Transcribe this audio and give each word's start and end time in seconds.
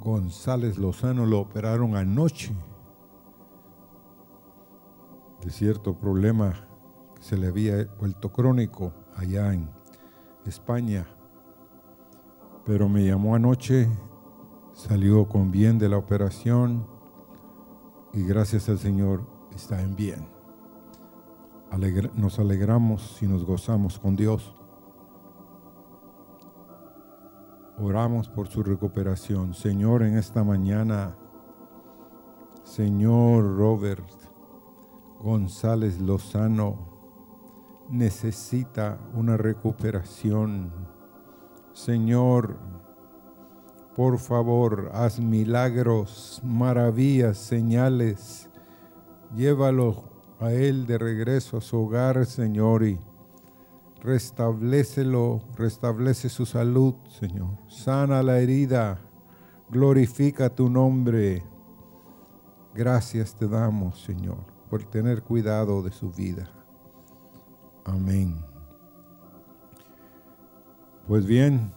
González 0.00 0.78
Lozano 0.78 1.26
lo 1.26 1.40
operaron 1.40 1.94
anoche 1.94 2.54
de 5.44 5.50
cierto 5.50 5.94
problema 5.94 6.66
que 7.14 7.22
se 7.22 7.36
le 7.36 7.48
había 7.48 7.84
vuelto 7.98 8.32
crónico 8.32 8.92
allá 9.16 9.52
en 9.52 9.70
España. 10.46 11.06
Pero 12.64 12.88
me 12.88 13.04
llamó 13.04 13.34
anoche, 13.34 13.88
salió 14.72 15.28
con 15.28 15.50
bien 15.50 15.78
de 15.78 15.88
la 15.88 15.98
operación 15.98 16.86
y 18.12 18.24
gracias 18.24 18.68
al 18.68 18.78
Señor 18.78 19.26
está 19.54 19.82
en 19.82 19.96
bien. 19.96 20.28
nos 22.16 22.38
alegramos 22.38 23.22
y 23.22 23.26
nos 23.26 23.44
gozamos 23.44 23.98
con 23.98 24.16
Dios. 24.16 24.54
Oramos 27.82 28.28
por 28.28 28.48
su 28.48 28.62
recuperación. 28.62 29.54
Señor, 29.54 30.02
en 30.02 30.18
esta 30.18 30.44
mañana, 30.44 31.16
Señor 32.62 33.56
Robert 33.56 34.06
González 35.18 35.98
Lozano 35.98 36.76
necesita 37.88 38.98
una 39.14 39.38
recuperación. 39.38 40.70
Señor, 41.72 42.58
por 43.96 44.18
favor, 44.18 44.90
haz 44.92 45.18
milagros, 45.18 46.42
maravillas, 46.44 47.38
señales. 47.38 48.50
Llévalo 49.34 50.04
a 50.38 50.52
él 50.52 50.86
de 50.86 50.98
regreso 50.98 51.56
a 51.56 51.60
su 51.62 51.78
hogar, 51.78 52.26
Señor, 52.26 52.84
y 52.84 53.00
restablecelo, 54.00 55.42
restablece 55.56 56.28
su 56.28 56.46
salud, 56.46 56.94
Señor. 57.08 57.58
Sana 57.68 58.22
la 58.22 58.38
herida, 58.38 59.00
glorifica 59.68 60.54
tu 60.54 60.68
nombre. 60.68 61.42
Gracias 62.74 63.34
te 63.34 63.46
damos, 63.46 64.00
Señor, 64.02 64.44
por 64.68 64.84
tener 64.84 65.22
cuidado 65.22 65.82
de 65.82 65.92
su 65.92 66.10
vida. 66.10 66.50
Amén. 67.84 68.36
Pues 71.06 71.26
bien, 71.26 71.72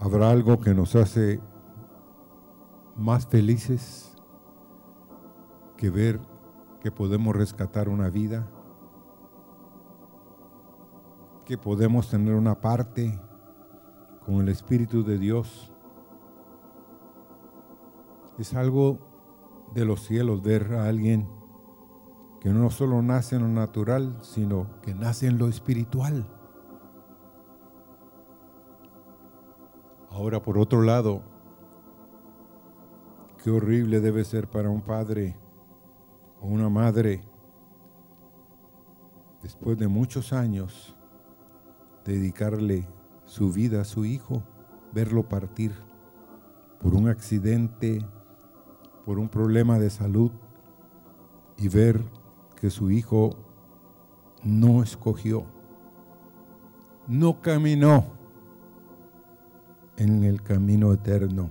¿habrá 0.00 0.30
algo 0.30 0.58
que 0.58 0.74
nos 0.74 0.96
hace 0.96 1.40
más 2.96 3.26
felices 3.26 4.16
que 5.76 5.90
ver 5.90 6.20
que 6.80 6.90
podemos 6.90 7.36
rescatar 7.36 7.88
una 7.88 8.10
vida? 8.10 8.50
Que 11.46 11.56
podemos 11.56 12.10
tener 12.10 12.34
una 12.34 12.60
parte 12.60 13.20
con 14.24 14.40
el 14.40 14.48
Espíritu 14.48 15.04
de 15.04 15.16
Dios. 15.16 15.72
Es 18.36 18.52
algo 18.52 18.98
de 19.72 19.84
los 19.84 20.02
cielos 20.02 20.42
ver 20.42 20.74
a 20.74 20.88
alguien 20.88 21.28
que 22.40 22.50
no 22.50 22.68
solo 22.70 23.00
nace 23.00 23.36
en 23.36 23.42
lo 23.42 23.48
natural, 23.48 24.18
sino 24.22 24.80
que 24.82 24.92
nace 24.92 25.28
en 25.28 25.38
lo 25.38 25.46
espiritual. 25.46 26.26
Ahora, 30.10 30.42
por 30.42 30.58
otro 30.58 30.82
lado, 30.82 31.22
qué 33.42 33.50
horrible 33.50 34.00
debe 34.00 34.24
ser 34.24 34.50
para 34.50 34.68
un 34.68 34.80
padre 34.80 35.36
o 36.40 36.48
una 36.48 36.68
madre 36.68 37.22
después 39.42 39.78
de 39.78 39.86
muchos 39.86 40.32
años 40.32 40.95
dedicarle 42.12 42.86
su 43.24 43.52
vida 43.52 43.80
a 43.80 43.84
su 43.84 44.04
hijo, 44.04 44.42
verlo 44.92 45.28
partir 45.28 45.72
por 46.80 46.94
un 46.94 47.08
accidente, 47.08 48.04
por 49.04 49.18
un 49.18 49.28
problema 49.28 49.78
de 49.78 49.90
salud 49.90 50.30
y 51.56 51.68
ver 51.68 52.04
que 52.60 52.70
su 52.70 52.90
hijo 52.90 53.30
no 54.42 54.82
escogió, 54.82 55.44
no 57.06 57.40
caminó 57.40 58.06
en 59.96 60.24
el 60.24 60.42
camino 60.42 60.92
eterno. 60.92 61.50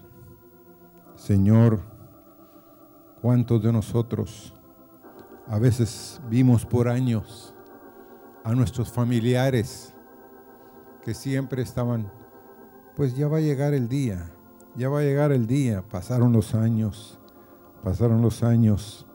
Señor, 1.15 1.79
¿cuántos 3.21 3.61
de 3.63 3.71
nosotros 3.71 4.53
a 5.47 5.59
veces 5.59 6.21
vimos 6.29 6.65
por 6.65 6.87
años 6.87 7.53
a 8.43 8.53
nuestros 8.53 8.91
familiares 8.91 9.94
que 11.05 11.13
siempre 11.13 11.61
estaban, 11.61 12.11
pues 12.95 13.15
ya 13.15 13.27
va 13.27 13.37
a 13.37 13.41
llegar 13.41 13.75
el 13.75 13.87
día, 13.87 14.31
ya 14.75 14.89
va 14.89 14.99
a 14.99 15.03
llegar 15.03 15.31
el 15.31 15.45
día. 15.45 15.83
Pasaron 15.83 16.33
los 16.33 16.55
años, 16.55 17.19
pasaron 17.83 18.23
los 18.23 18.41
años 18.41 19.05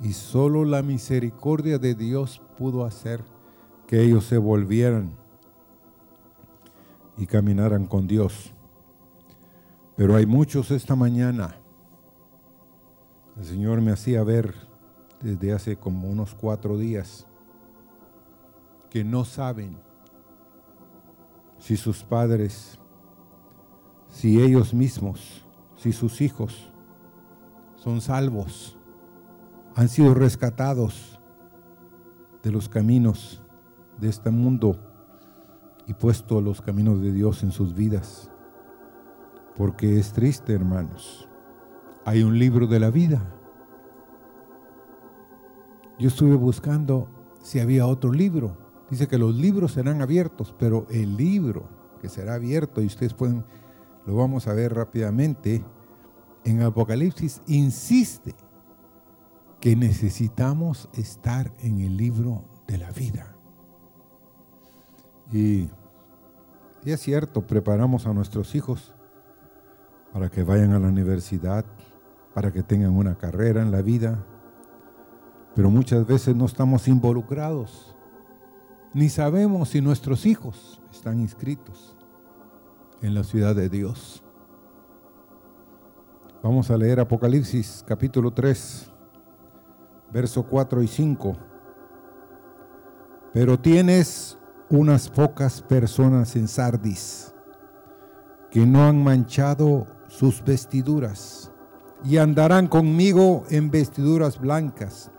y 0.00 0.14
solo 0.14 0.64
la 0.64 0.82
misericordia 0.82 1.78
de 1.78 1.94
Dios 1.94 2.40
pudo 2.56 2.86
hacer 2.86 3.22
que 3.86 4.00
ellos 4.00 4.24
se 4.24 4.38
volvieran 4.38 5.12
y 7.18 7.26
caminaran 7.26 7.86
con 7.86 8.06
Dios. 8.06 8.54
Pero 9.96 10.16
hay 10.16 10.24
muchos 10.24 10.70
esta 10.70 10.96
mañana. 10.96 11.54
El 13.36 13.44
Señor 13.44 13.82
me 13.82 13.92
hacía 13.92 14.24
ver 14.24 14.54
desde 15.20 15.52
hace 15.52 15.76
como 15.76 16.08
unos 16.08 16.34
cuatro 16.34 16.78
días 16.78 17.26
que 18.88 19.04
no 19.04 19.26
saben 19.26 19.83
si 21.64 21.78
sus 21.78 22.04
padres, 22.04 22.78
si 24.10 24.42
ellos 24.42 24.74
mismos, 24.74 25.46
si 25.76 25.92
sus 25.92 26.20
hijos 26.20 26.70
son 27.76 28.02
salvos, 28.02 28.76
han 29.74 29.88
sido 29.88 30.12
rescatados 30.12 31.18
de 32.42 32.52
los 32.52 32.68
caminos 32.68 33.42
de 33.98 34.10
este 34.10 34.28
mundo 34.28 34.78
y 35.86 35.94
puesto 35.94 36.42
los 36.42 36.60
caminos 36.60 37.00
de 37.00 37.12
Dios 37.12 37.42
en 37.42 37.50
sus 37.50 37.74
vidas. 37.74 38.30
Porque 39.56 39.98
es 39.98 40.12
triste, 40.12 40.52
hermanos. 40.52 41.30
Hay 42.04 42.24
un 42.24 42.38
libro 42.38 42.66
de 42.66 42.78
la 42.78 42.90
vida. 42.90 43.24
Yo 45.98 46.08
estuve 46.08 46.34
buscando 46.34 47.08
si 47.42 47.58
había 47.58 47.86
otro 47.86 48.12
libro 48.12 48.63
Dice 48.90 49.08
que 49.08 49.18
los 49.18 49.34
libros 49.34 49.72
serán 49.72 50.02
abiertos, 50.02 50.54
pero 50.58 50.86
el 50.90 51.16
libro 51.16 51.68
que 52.00 52.08
será 52.08 52.34
abierto, 52.34 52.82
y 52.82 52.86
ustedes 52.86 53.14
pueden, 53.14 53.44
lo 54.06 54.16
vamos 54.16 54.46
a 54.46 54.52
ver 54.52 54.74
rápidamente, 54.74 55.64
en 56.44 56.62
Apocalipsis 56.62 57.40
insiste 57.46 58.34
que 59.60 59.74
necesitamos 59.74 60.90
estar 60.92 61.50
en 61.60 61.80
el 61.80 61.96
libro 61.96 62.44
de 62.66 62.76
la 62.76 62.90
vida. 62.90 63.34
Y, 65.32 65.70
y 66.84 66.90
es 66.90 67.00
cierto, 67.00 67.46
preparamos 67.46 68.06
a 68.06 68.12
nuestros 68.12 68.54
hijos 68.54 68.92
para 70.12 70.28
que 70.28 70.42
vayan 70.42 70.72
a 70.72 70.78
la 70.78 70.88
universidad, 70.88 71.64
para 72.34 72.52
que 72.52 72.62
tengan 72.62 72.94
una 72.94 73.16
carrera 73.16 73.62
en 73.62 73.70
la 73.70 73.80
vida, 73.80 74.26
pero 75.54 75.70
muchas 75.70 76.06
veces 76.06 76.36
no 76.36 76.44
estamos 76.44 76.86
involucrados 76.86 77.93
ni 78.94 79.08
sabemos 79.08 79.70
si 79.70 79.80
nuestros 79.80 80.24
hijos 80.24 80.80
están 80.92 81.18
inscritos 81.18 81.96
en 83.02 83.12
la 83.12 83.24
ciudad 83.24 83.54
de 83.54 83.68
Dios. 83.68 84.22
Vamos 86.42 86.70
a 86.70 86.76
leer 86.76 87.00
Apocalipsis 87.00 87.84
capítulo 87.86 88.32
3, 88.32 88.90
verso 90.12 90.44
4 90.44 90.82
y 90.82 90.86
5. 90.86 91.36
Pero 93.32 93.58
tienes 93.58 94.38
unas 94.70 95.10
pocas 95.10 95.60
personas 95.60 96.36
en 96.36 96.46
Sardis 96.46 97.34
que 98.50 98.64
no 98.64 98.84
han 98.84 99.02
manchado 99.02 99.88
sus 100.06 100.44
vestiduras 100.44 101.50
y 102.04 102.18
andarán 102.18 102.68
conmigo 102.68 103.42
en 103.50 103.72
vestiduras 103.72 104.38
blancas 104.38 105.10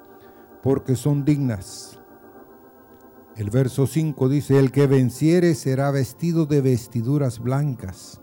porque 0.63 0.95
son 0.95 1.25
dignas. 1.25 1.94
El 3.35 3.49
verso 3.49 3.85
5 3.85 4.29
dice, 4.29 4.59
el 4.59 4.71
que 4.71 4.87
venciere 4.87 5.55
será 5.55 5.91
vestido 5.91 6.45
de 6.45 6.61
vestiduras 6.61 7.39
blancas, 7.39 8.21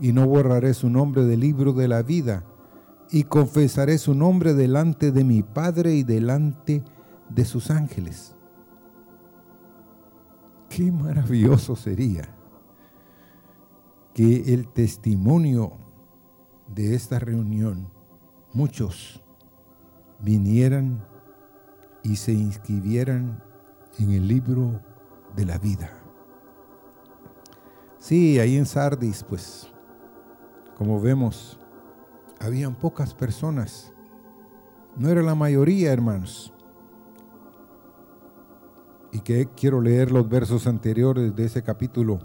y 0.00 0.12
no 0.12 0.26
borraré 0.26 0.72
su 0.72 0.88
nombre 0.88 1.24
del 1.24 1.40
libro 1.40 1.74
de 1.74 1.86
la 1.86 2.02
vida, 2.02 2.46
y 3.10 3.24
confesaré 3.24 3.98
su 3.98 4.14
nombre 4.14 4.54
delante 4.54 5.12
de 5.12 5.22
mi 5.22 5.42
Padre 5.42 5.94
y 5.94 6.02
delante 6.02 6.82
de 7.28 7.44
sus 7.44 7.70
ángeles. 7.70 8.34
Qué 10.70 10.90
maravilloso 10.90 11.76
sería 11.76 12.34
que 14.14 14.54
el 14.54 14.66
testimonio 14.68 15.74
de 16.74 16.94
esta 16.94 17.18
reunión, 17.18 17.88
muchos 18.54 19.22
vinieran 20.20 21.04
y 22.02 22.16
se 22.16 22.32
inscribieran 22.32 23.51
en 23.98 24.12
el 24.12 24.26
libro 24.26 24.80
de 25.36 25.46
la 25.46 25.58
vida. 25.58 25.90
Sí, 27.98 28.38
ahí 28.38 28.56
en 28.56 28.66
Sardis, 28.66 29.22
pues 29.22 29.72
como 30.76 31.00
vemos, 31.00 31.58
habían 32.40 32.74
pocas 32.74 33.14
personas. 33.14 33.92
No 34.96 35.08
era 35.08 35.22
la 35.22 35.34
mayoría, 35.34 35.92
hermanos. 35.92 36.52
Y 39.12 39.20
que 39.20 39.48
quiero 39.54 39.80
leer 39.80 40.10
los 40.10 40.28
versos 40.28 40.66
anteriores 40.66 41.34
de 41.36 41.44
ese 41.44 41.62
capítulo 41.62 42.18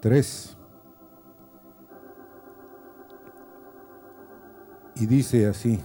3. 0.00 0.56
Y 4.94 5.04
dice 5.04 5.46
así, 5.46 5.78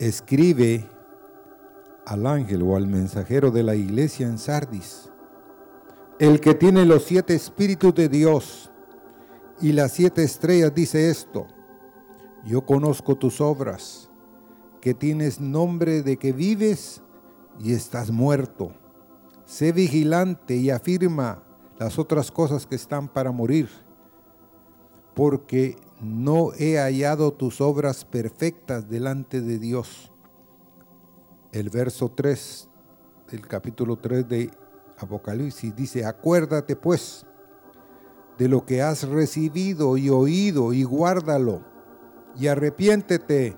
escribe 0.00 0.88
al 2.08 2.26
ángel 2.26 2.62
o 2.62 2.74
al 2.74 2.86
mensajero 2.86 3.50
de 3.50 3.62
la 3.62 3.74
iglesia 3.74 4.26
en 4.26 4.38
Sardis, 4.38 5.10
el 6.18 6.40
que 6.40 6.54
tiene 6.54 6.86
los 6.86 7.04
siete 7.04 7.34
espíritus 7.34 7.94
de 7.94 8.08
Dios 8.08 8.70
y 9.60 9.72
las 9.72 9.92
siete 9.92 10.24
estrellas, 10.24 10.74
dice 10.74 11.10
esto, 11.10 11.46
yo 12.46 12.64
conozco 12.64 13.16
tus 13.16 13.42
obras, 13.42 14.08
que 14.80 14.94
tienes 14.94 15.38
nombre 15.38 16.02
de 16.02 16.16
que 16.16 16.32
vives 16.32 17.02
y 17.60 17.74
estás 17.74 18.10
muerto. 18.10 18.72
Sé 19.44 19.72
vigilante 19.72 20.56
y 20.56 20.70
afirma 20.70 21.42
las 21.78 21.98
otras 21.98 22.30
cosas 22.30 22.66
que 22.66 22.76
están 22.76 23.08
para 23.08 23.32
morir, 23.32 23.68
porque 25.14 25.76
no 26.00 26.52
he 26.58 26.78
hallado 26.78 27.32
tus 27.34 27.60
obras 27.60 28.06
perfectas 28.06 28.88
delante 28.88 29.42
de 29.42 29.58
Dios. 29.58 30.10
El 31.52 31.70
verso 31.70 32.10
3 32.10 32.68
del 33.30 33.46
capítulo 33.46 33.96
3 33.96 34.28
de 34.28 34.50
Apocalipsis 34.98 35.74
dice, 35.74 36.04
acuérdate 36.04 36.76
pues 36.76 37.24
de 38.36 38.48
lo 38.48 38.66
que 38.66 38.82
has 38.82 39.08
recibido 39.08 39.96
y 39.96 40.10
oído 40.10 40.72
y 40.72 40.84
guárdalo 40.84 41.62
y 42.36 42.46
arrepiéntete, 42.46 43.56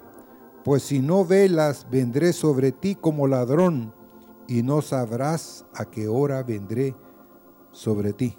pues 0.65 0.85
si 0.85 1.01
no 1.01 1.25
velas, 1.25 1.87
vendré 1.91 2.33
sobre 2.33 2.73
ti 2.73 2.95
como 2.95 3.27
ladrón 3.27 3.95
y 4.47 4.63
no 4.63 4.83
sabrás 4.83 5.67
a 5.75 5.85
qué 5.85 6.09
hora 6.09 6.43
vendré 6.43 6.95
sobre 7.73 8.13
ti. 8.13 8.37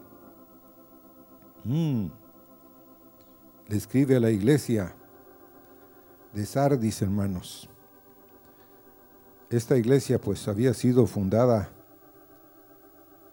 Mm. 1.63 2.07
Le 3.67 3.77
escribe 3.77 4.15
a 4.15 4.19
la 4.19 4.31
iglesia 4.31 4.95
de 6.33 6.45
Sardis, 6.45 7.01
hermanos. 7.01 7.70
Esta 9.51 9.77
iglesia 9.77 10.17
pues 10.17 10.47
había 10.47 10.73
sido 10.73 11.05
fundada 11.05 11.69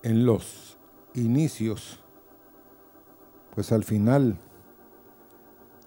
en 0.02 0.26
los 0.26 0.76
inicios, 1.14 2.00
pues 3.54 3.70
al 3.70 3.84
final 3.84 4.36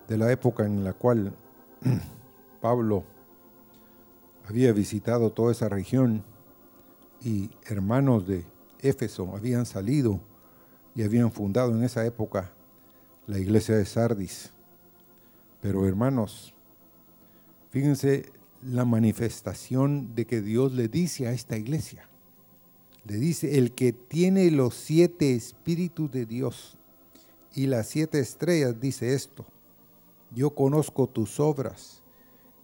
de 0.07 0.18
la 0.18 0.31
época 0.31 0.66
en 0.66 0.86
la 0.86 0.94
cual 0.94 1.33
Pablo 2.62 3.04
había 4.48 4.72
visitado 4.72 5.33
toda 5.33 5.51
esa 5.51 5.68
región 5.68 6.24
y 7.22 7.51
hermanos 7.66 8.25
de 8.25 8.45
Éfeso 8.80 9.36
habían 9.36 9.66
salido 9.66 10.22
y 10.95 11.04
habían 11.04 11.33
fundado 11.33 11.75
en 11.75 11.83
esa 11.83 12.06
época 12.06 12.54
la 13.28 13.38
iglesia 13.38 13.75
de 13.75 13.83
Sardis. 13.83 14.54
Pero 15.62 15.86
hermanos, 15.86 16.54
fíjense 17.69 18.31
la 18.61 18.85
manifestación 18.85 20.13
de 20.13 20.25
que 20.25 20.41
Dios 20.41 20.73
le 20.73 20.87
dice 20.87 21.27
a 21.27 21.31
esta 21.31 21.57
iglesia. 21.57 22.07
Le 23.05 23.17
dice, 23.17 23.57
el 23.57 23.73
que 23.73 23.93
tiene 23.93 24.51
los 24.51 24.75
siete 24.75 25.35
espíritus 25.35 26.11
de 26.11 26.25
Dios 26.25 26.77
y 27.53 27.67
las 27.67 27.87
siete 27.87 28.19
estrellas, 28.19 28.79
dice 28.79 29.13
esto, 29.13 29.45
yo 30.29 30.51
conozco 30.53 31.07
tus 31.07 31.39
obras, 31.39 32.03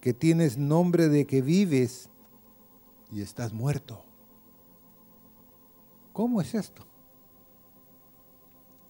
que 0.00 0.14
tienes 0.14 0.56
nombre 0.56 1.08
de 1.08 1.26
que 1.26 1.42
vives 1.42 2.08
y 3.10 3.20
estás 3.20 3.52
muerto. 3.52 4.04
¿Cómo 6.12 6.40
es 6.40 6.54
esto? 6.54 6.86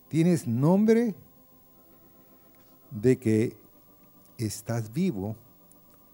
Tienes 0.09 0.47
nombre 0.47 1.15
de 2.91 3.19
que 3.19 3.57
estás 4.39 4.93
vivo, 4.93 5.37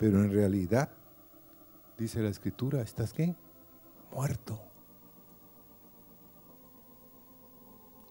pero 0.05 0.23
en 0.23 0.31
realidad, 0.31 0.91
dice 1.97 2.21
la 2.21 2.29
escritura, 2.29 2.83
¿estás 2.83 3.15
qué? 3.15 3.35
Muerto. 4.15 4.61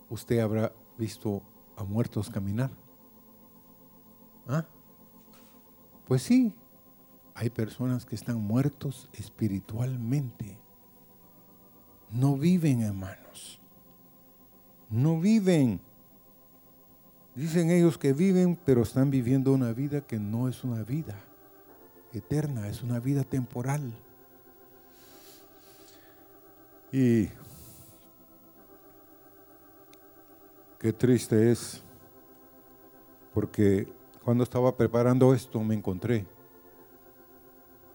Usted 0.10 0.40
habrá 0.40 0.74
visto 0.98 1.44
a 1.78 1.84
muertos 1.84 2.32
caminar. 2.32 2.72
¿Ah? 4.48 4.66
Pues 6.08 6.24
sí, 6.24 6.52
hay 7.36 7.52
personas 7.52 8.08
que 8.08 8.16
están 8.16 8.42
muertos 8.42 9.08
espiritualmente. 9.14 10.58
No 12.10 12.38
viven, 12.38 12.82
hermanos. 12.82 13.62
No 14.90 15.20
viven. 15.20 15.80
Dicen 17.36 17.70
ellos 17.70 18.00
que 18.00 18.14
viven, 18.14 18.58
pero 18.66 18.82
están 18.82 19.12
viviendo 19.12 19.54
una 19.54 19.74
vida 19.74 20.02
que 20.02 20.18
no 20.18 20.48
es 20.48 20.64
una 20.64 20.82
vida 20.82 21.24
eterna, 22.14 22.68
es 22.68 22.84
una 22.84 23.00
vida 23.00 23.24
temporal. 23.24 23.92
Y 26.92 27.28
qué 30.80 30.94
triste 30.94 31.52
es, 31.52 31.82
porque 33.34 33.88
cuando 34.24 34.44
estaba 34.44 34.76
preparando 34.78 35.34
esto 35.34 35.60
me 35.64 35.74
encontré 35.74 36.28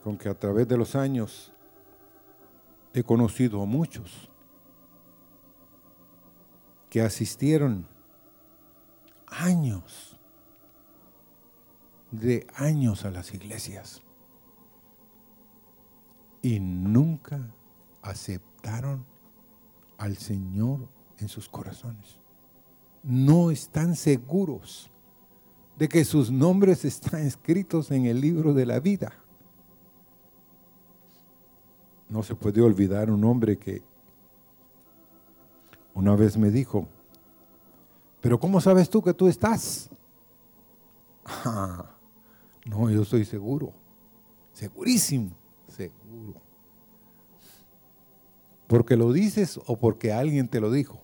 con 0.03 0.19
que 0.19 0.29
a 0.29 0.35
través 0.35 0.67
de 0.67 0.77
los 0.77 0.97
años 0.97 1.53
he 2.93 3.05
conocido 3.05 3.63
a 3.63 3.67
muchos 3.67 4.29
que 6.91 7.03
asistieron 7.03 7.87
años, 9.27 10.19
de 12.11 12.47
años 12.55 13.05
a 13.05 13.11
las 13.11 13.33
iglesias 13.35 14.03
y 16.43 16.61
nunca 16.61 17.55
aceptaron 18.03 19.05
al 19.97 20.17
Señor 20.17 20.89
en 21.19 21.29
sus 21.29 21.49
corazones. 21.49 22.19
No 23.03 23.51
están 23.51 23.97
seguros 23.97 24.91
de 25.77 25.89
que 25.89 26.05
sus 26.05 26.31
nombres 26.31 26.85
están 26.85 27.23
escritos 27.23 27.91
en 27.91 28.07
el 28.07 28.21
libro 28.21 28.53
de 28.53 28.67
la 28.67 28.81
vida. 28.81 29.13
No 32.09 32.23
se 32.23 32.35
puede 32.35 32.61
olvidar 32.61 33.11
un 33.11 33.25
hombre 33.25 33.59
que 33.59 33.83
una 35.95 36.17
vez 36.17 36.37
me 36.37 36.51
dijo, 36.51 36.89
pero 38.21 38.39
¿cómo 38.39 38.61
sabes 38.61 38.89
tú 38.89 39.03
que 39.03 39.15
tú 39.15 39.29
estás? 39.29 39.91
no, 42.65 42.91
yo 42.91 43.03
estoy 43.03 43.25
seguro, 43.25 43.73
segurísimo, 44.53 45.31
seguro. 45.79 46.41
¿Porque 48.67 48.97
lo 48.97 49.13
dices 49.13 49.61
o 49.67 49.79
porque 49.79 50.13
alguien 50.13 50.49
te 50.49 50.61
lo 50.61 50.71
dijo? 50.71 51.01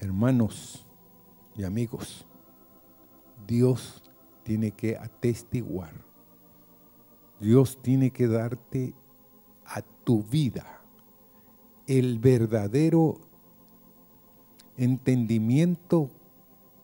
Hermanos 0.00 0.86
y 1.54 1.62
amigos, 1.64 2.26
Dios 3.46 4.02
tiene 4.42 4.72
que 4.72 4.96
atestiguar. 4.96 5.92
Dios 7.38 7.78
tiene 7.82 8.10
que 8.10 8.26
darte 8.26 8.94
a 9.64 9.82
tu 9.82 10.22
vida 10.22 10.80
el 11.86 12.18
verdadero 12.18 13.20
entendimiento 14.76 16.10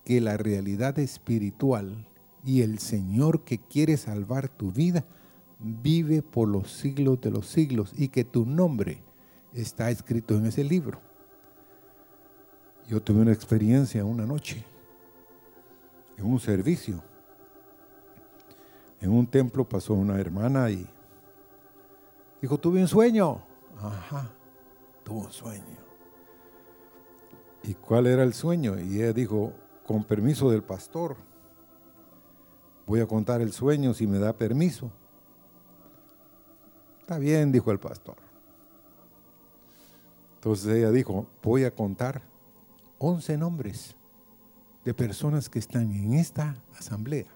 que 0.05 0.21
la 0.21 0.37
realidad 0.37 0.99
espiritual 0.99 2.07
y 2.45 2.63
el 2.63 2.79
Señor 2.79 3.45
que 3.45 3.59
quiere 3.59 3.97
salvar 3.97 4.49
tu 4.49 4.73
vida 4.73 5.05
vive 5.59 6.23
por 6.23 6.49
los 6.49 6.71
siglos 6.71 7.21
de 7.21 7.31
los 7.31 7.47
siglos 7.47 7.93
y 7.97 8.09
que 8.09 8.25
tu 8.25 8.47
nombre 8.47 9.03
está 9.53 9.91
escrito 9.91 10.35
en 10.35 10.47
ese 10.47 10.65
libro. 10.65 11.01
Yo 12.89 13.03
tuve 13.03 13.21
una 13.21 13.33
experiencia 13.33 14.05
una 14.05 14.25
noche 14.25 14.65
en 16.17 16.27
un 16.27 16.41
servicio. 16.41 17.03
En 19.01 19.11
un 19.11 19.27
templo 19.27 19.69
pasó 19.69 19.95
una 19.95 20.19
hermana 20.19 20.71
y 20.71 20.87
dijo, 22.41 22.59
tuve 22.59 22.81
un 22.81 22.89
sueño. 22.89 23.43
Ajá, 23.79 24.31
tuvo 25.05 25.27
un 25.27 25.33
sueño. 25.33 25.79
¿Y 27.63 27.75
cuál 27.75 28.07
era 28.07 28.23
el 28.23 28.35
sueño? 28.35 28.79
Y 28.79 29.03
ella 29.03 29.13
dijo, 29.13 29.53
con 29.87 30.03
permiso 30.03 30.51
del 30.51 30.63
pastor, 30.63 31.17
voy 32.87 33.01
a 33.01 33.07
contar 33.07 33.41
el 33.41 33.53
sueño 33.53 33.95
si 33.95 34.07
me 34.07 34.19
da 34.19 34.33
permiso. 34.33 34.91
Está 37.09 37.19
bien, 37.19 37.51
dijo 37.51 37.73
el 37.73 37.79
pastor. 37.79 38.19
Entonces 40.35 40.77
ella 40.77 40.91
dijo, 40.91 41.27
voy 41.43 41.65
a 41.65 41.75
contar 41.75 42.21
11 42.99 43.39
nombres 43.39 43.97
de 44.85 44.93
personas 44.93 45.49
que 45.49 45.59
están 45.59 45.91
en 45.91 46.13
esta 46.13 46.63
asamblea, 46.79 47.29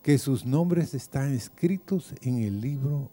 que 0.00 0.16
sus 0.18 0.46
nombres 0.46 0.94
están 0.94 1.32
escritos 1.32 2.14
en 2.22 2.40
el 2.40 2.60
libro 2.60 3.10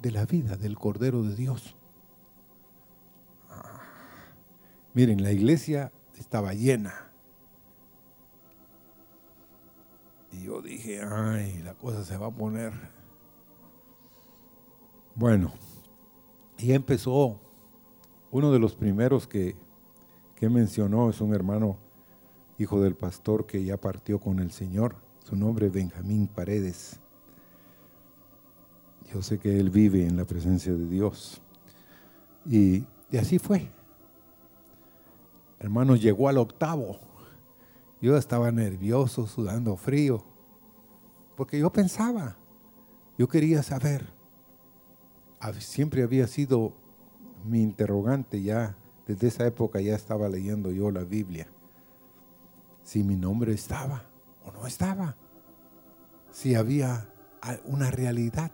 de, 0.00 0.10
la 0.10 0.24
vida 0.24 0.56
del 0.56 0.78
Cordero 0.78 1.22
de 1.22 1.36
Dios. 1.36 1.76
Miren, 4.94 5.22
la 5.22 5.32
iglesia 5.32 5.92
estaba 6.18 6.54
llena. 6.54 7.10
Y 10.32 10.44
yo 10.44 10.62
dije, 10.62 11.02
ay, 11.02 11.58
la 11.62 11.74
cosa 11.74 12.02
se 12.02 12.16
va 12.16 12.28
a 12.28 12.34
poner. 12.34 12.95
Bueno, 15.16 15.50
y 16.58 16.72
empezó 16.72 17.40
uno 18.30 18.52
de 18.52 18.58
los 18.58 18.76
primeros 18.76 19.26
que, 19.26 19.56
que 20.34 20.50
mencionó, 20.50 21.08
es 21.08 21.22
un 21.22 21.34
hermano 21.34 21.78
hijo 22.58 22.82
del 22.82 22.96
pastor 22.96 23.46
que 23.46 23.64
ya 23.64 23.78
partió 23.78 24.20
con 24.20 24.40
el 24.40 24.50
Señor. 24.50 24.96
Su 25.24 25.34
nombre 25.34 25.68
es 25.68 25.72
Benjamín 25.72 26.26
Paredes. 26.26 27.00
Yo 29.10 29.22
sé 29.22 29.38
que 29.38 29.58
él 29.58 29.70
vive 29.70 30.06
en 30.06 30.18
la 30.18 30.26
presencia 30.26 30.74
de 30.74 30.86
Dios. 30.86 31.40
Y, 32.44 32.84
y 33.10 33.16
así 33.16 33.38
fue. 33.38 33.70
Hermano, 35.58 35.96
llegó 35.96 36.28
al 36.28 36.36
octavo. 36.36 36.98
Yo 38.02 38.18
estaba 38.18 38.52
nervioso, 38.52 39.26
sudando 39.26 39.76
frío, 39.76 40.22
porque 41.36 41.58
yo 41.58 41.72
pensaba, 41.72 42.36
yo 43.16 43.26
quería 43.28 43.62
saber. 43.62 44.15
Siempre 45.58 46.02
había 46.02 46.26
sido 46.26 46.72
mi 47.44 47.62
interrogante 47.62 48.42
ya, 48.42 48.76
desde 49.06 49.28
esa 49.28 49.46
época 49.46 49.80
ya 49.80 49.94
estaba 49.94 50.28
leyendo 50.28 50.72
yo 50.72 50.90
la 50.90 51.04
Biblia 51.04 51.48
si 52.86 53.02
mi 53.02 53.16
nombre 53.16 53.52
estaba 53.52 54.04
o 54.44 54.52
no 54.52 54.64
estaba, 54.64 55.16
si 56.30 56.54
había 56.54 57.10
una 57.64 57.90
realidad. 57.90 58.52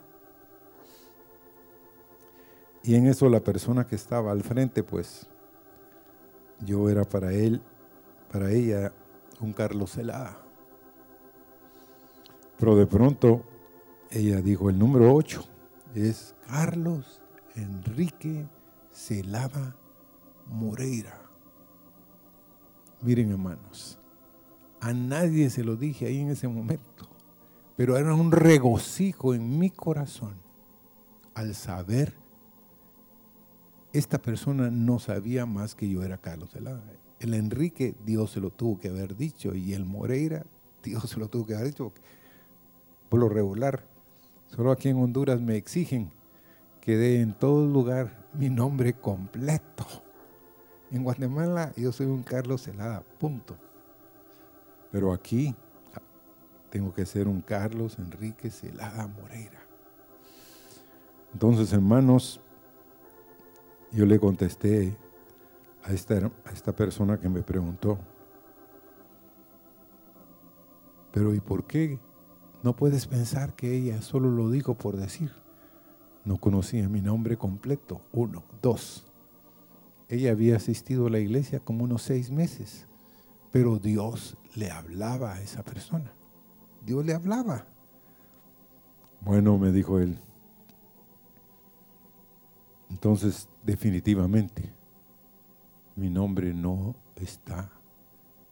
Y 2.83 2.95
en 2.95 3.09
eso 3.09 3.29
la 3.29 3.41
persona 3.41 3.87
que 3.87 3.95
estaba 3.95 4.33
al 4.33 4.43
frente, 4.43 4.83
pues 4.83 5.29
yo 6.61 6.89
era 6.89 7.05
para 7.05 7.35
él, 7.35 7.61
para 8.33 8.51
ella, 8.51 8.95
un 9.39 9.53
Carlos 9.53 9.93
Celada. 9.93 10.39
Pero 12.59 12.75
de 12.75 12.87
pronto 12.87 13.45
ella 14.11 14.41
dijo, 14.41 14.71
el 14.71 14.79
número 14.79 15.15
8 15.15 15.45
es 15.95 16.35
Carlos 16.47 17.21
Enrique 17.55 18.49
Celada 18.91 19.77
Moreira. 20.47 21.21
Miren 23.01 23.31
hermanos, 23.31 23.99
a 24.81 24.93
nadie 24.93 25.51
se 25.51 25.65
lo 25.65 25.77
dije 25.77 26.07
ahí 26.07 26.21
en 26.21 26.31
ese 26.31 26.49
momento, 26.49 27.09
pero 27.77 27.97
era 27.97 28.15
un 28.15 28.33
regocijo 28.33 29.35
en 29.35 29.59
mi 29.59 29.71
corazón 29.71 30.35
al 31.35 31.55
saber 31.55 32.15
esta 33.93 34.21
persona 34.21 34.71
no 34.71 34.99
sabía 34.99 35.45
más 35.45 35.75
que 35.75 35.89
yo 35.89 36.03
era 36.03 36.19
Carlos 36.19 36.51
Celada. 36.51 36.83
El 37.21 37.35
Enrique, 37.35 37.95
Dios 38.05 38.33
se 38.33 38.41
lo 38.41 38.51
tuvo 38.51 38.81
que 38.81 38.89
haber 38.89 39.17
dicho, 39.17 39.55
y 39.55 39.75
el 39.75 39.85
Moreira, 39.85 40.47
Dios 40.83 41.11
se 41.11 41.21
lo 41.21 41.29
tuvo 41.29 41.47
que 41.47 41.55
haber 41.55 41.69
dicho. 41.69 41.93
Por 43.11 43.21
lo 43.21 43.29
regular, 43.29 43.85
solo 44.55 44.71
aquí 44.71 44.89
en 44.89 44.99
Honduras 44.99 45.41
me 45.41 45.57
exigen 45.57 46.11
que 46.81 46.97
dé 46.97 47.21
en 47.21 47.33
todo 47.33 47.67
lugar 47.67 48.29
mi 48.35 48.51
nombre 48.51 48.93
completo. 48.93 49.87
En 50.91 51.05
Guatemala 51.05 51.73
yo 51.77 51.91
soy 51.91 52.07
un 52.07 52.23
Carlos 52.23 52.63
Celada, 52.63 53.03
punto. 53.19 53.57
Pero 54.91 55.13
aquí 55.13 55.55
tengo 56.71 56.93
que 56.93 57.07
ser 57.07 57.29
un 57.29 57.41
Carlos 57.41 57.99
Enrique 57.99 58.51
Celada 58.51 59.07
Moreira. 59.07 59.61
Entonces, 61.33 61.73
hermanos, 61.73 62.41
yo 63.91 64.05
le 64.05 64.19
contesté 64.19 64.95
a 65.83 65.93
esta, 65.93 66.31
a 66.45 66.51
esta 66.53 66.73
persona 66.73 67.19
que 67.19 67.29
me 67.29 67.43
preguntó, 67.43 67.99
pero 71.11 71.35
¿y 71.35 71.41
por 71.41 71.65
qué 71.65 71.99
no 72.63 72.77
puedes 72.77 73.07
pensar 73.07 73.55
que 73.55 73.77
ella 73.77 74.03
solo 74.03 74.31
lo 74.31 74.51
dijo 74.51 74.75
por 74.75 74.97
decir? 74.97 75.33
No 76.25 76.39
conocía 76.39 76.89
mi 76.89 77.01
nombre 77.01 77.37
completo. 77.37 78.03
Uno. 78.13 78.45
Dos. 78.63 79.05
Ella 80.09 80.31
había 80.31 80.57
asistido 80.57 81.07
a 81.07 81.11
la 81.11 81.19
iglesia 81.19 81.61
como 81.61 81.85
unos 81.85 82.03
seis 82.03 82.31
meses, 82.31 82.87
pero 83.51 83.79
Dios 83.79 84.37
le 84.55 84.71
hablaba 84.71 85.35
a 85.35 85.41
esa 85.41 85.65
persona. 85.65 86.13
Dios 86.85 87.05
le 87.05 87.15
hablaba. 87.15 87.67
Bueno, 89.21 89.59
me 89.59 89.73
dijo 89.73 89.99
él. 89.99 90.19
Entonces, 92.91 93.49
definitivamente, 93.63 94.73
mi 95.97 96.11
nombre 96.11 96.53
no 96.53 96.95
está 97.17 97.71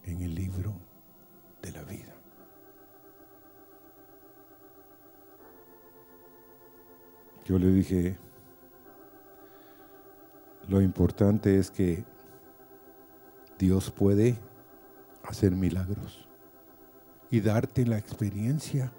en 0.02 0.22
el 0.22 0.34
libro 0.34 0.74
de 1.62 1.72
la 1.72 1.82
vida. 1.82 2.19
Yo 7.44 7.58
le 7.58 7.70
dije, 7.70 8.16
lo 10.68 10.80
importante 10.80 11.58
es 11.58 11.70
que 11.70 12.04
Dios 13.58 13.90
puede 13.90 14.38
hacer 15.24 15.52
milagros 15.52 16.28
y 17.30 17.40
darte 17.40 17.86
la 17.86 17.98
experiencia 17.98 18.92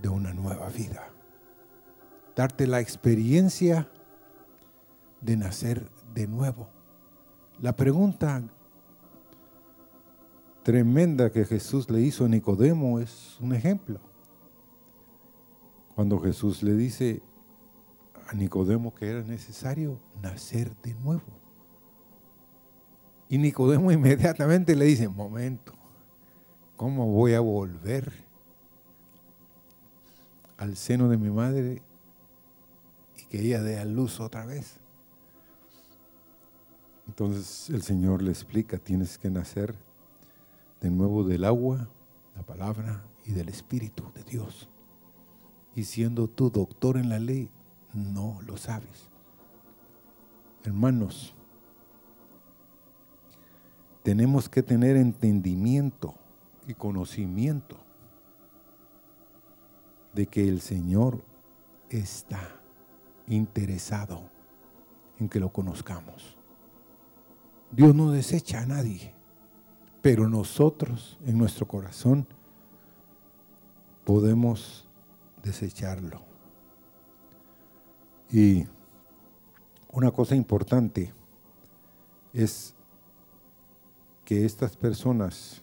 de 0.00 0.08
una 0.08 0.32
nueva 0.32 0.68
vida. 0.68 1.08
Darte 2.36 2.66
la 2.66 2.80
experiencia 2.80 3.88
de 5.20 5.36
nacer 5.36 5.90
de 6.14 6.26
nuevo. 6.26 6.68
La 7.60 7.76
pregunta 7.76 8.42
tremenda 10.62 11.30
que 11.30 11.44
Jesús 11.44 11.90
le 11.90 12.00
hizo 12.00 12.24
a 12.24 12.28
Nicodemo 12.28 13.00
es 13.00 13.36
un 13.40 13.54
ejemplo. 13.54 14.00
Cuando 15.94 16.18
Jesús 16.20 16.62
le 16.62 16.74
dice 16.74 17.22
a 18.30 18.34
Nicodemo 18.34 18.94
que 18.94 19.10
era 19.10 19.22
necesario 19.22 19.98
nacer 20.22 20.76
de 20.82 20.94
nuevo. 20.94 21.40
Y 23.28 23.38
Nicodemo 23.38 23.90
inmediatamente 23.90 24.76
le 24.76 24.84
dice, 24.84 25.08
momento, 25.08 25.72
¿cómo 26.76 27.06
voy 27.06 27.34
a 27.34 27.40
volver 27.40 28.12
al 30.58 30.76
seno 30.76 31.08
de 31.08 31.18
mi 31.18 31.30
madre 31.30 31.82
y 33.16 33.24
que 33.24 33.40
ella 33.40 33.62
dé 33.62 33.80
a 33.80 33.84
luz 33.84 34.20
otra 34.20 34.46
vez? 34.46 34.78
Entonces 37.08 37.68
el 37.70 37.82
Señor 37.82 38.22
le 38.22 38.30
explica, 38.30 38.78
tienes 38.78 39.18
que 39.18 39.28
nacer 39.28 39.74
de 40.80 40.88
nuevo 40.88 41.24
del 41.24 41.44
agua, 41.44 41.88
la 42.36 42.42
palabra 42.42 43.04
y 43.24 43.32
del 43.32 43.48
Espíritu 43.48 44.04
de 44.14 44.22
Dios. 44.22 44.68
Y 45.74 45.82
siendo 45.82 46.28
tú 46.28 46.50
doctor 46.50 46.96
en 46.96 47.08
la 47.08 47.18
ley, 47.18 47.50
no 47.92 48.40
lo 48.46 48.56
sabes. 48.56 49.08
Hermanos, 50.64 51.34
tenemos 54.02 54.48
que 54.48 54.62
tener 54.62 54.96
entendimiento 54.96 56.14
y 56.66 56.74
conocimiento 56.74 57.76
de 60.12 60.26
que 60.26 60.48
el 60.48 60.60
Señor 60.60 61.22
está 61.88 62.40
interesado 63.28 64.22
en 65.18 65.28
que 65.28 65.40
lo 65.40 65.52
conozcamos. 65.52 66.36
Dios 67.70 67.94
no 67.94 68.10
desecha 68.10 68.62
a 68.62 68.66
nadie, 68.66 69.14
pero 70.02 70.28
nosotros 70.28 71.18
en 71.24 71.38
nuestro 71.38 71.66
corazón 71.66 72.26
podemos 74.04 74.88
desecharlo. 75.42 76.29
Y 78.32 78.66
una 79.92 80.10
cosa 80.10 80.36
importante 80.36 81.12
es 82.32 82.74
que 84.24 84.44
estas 84.44 84.76
personas 84.76 85.62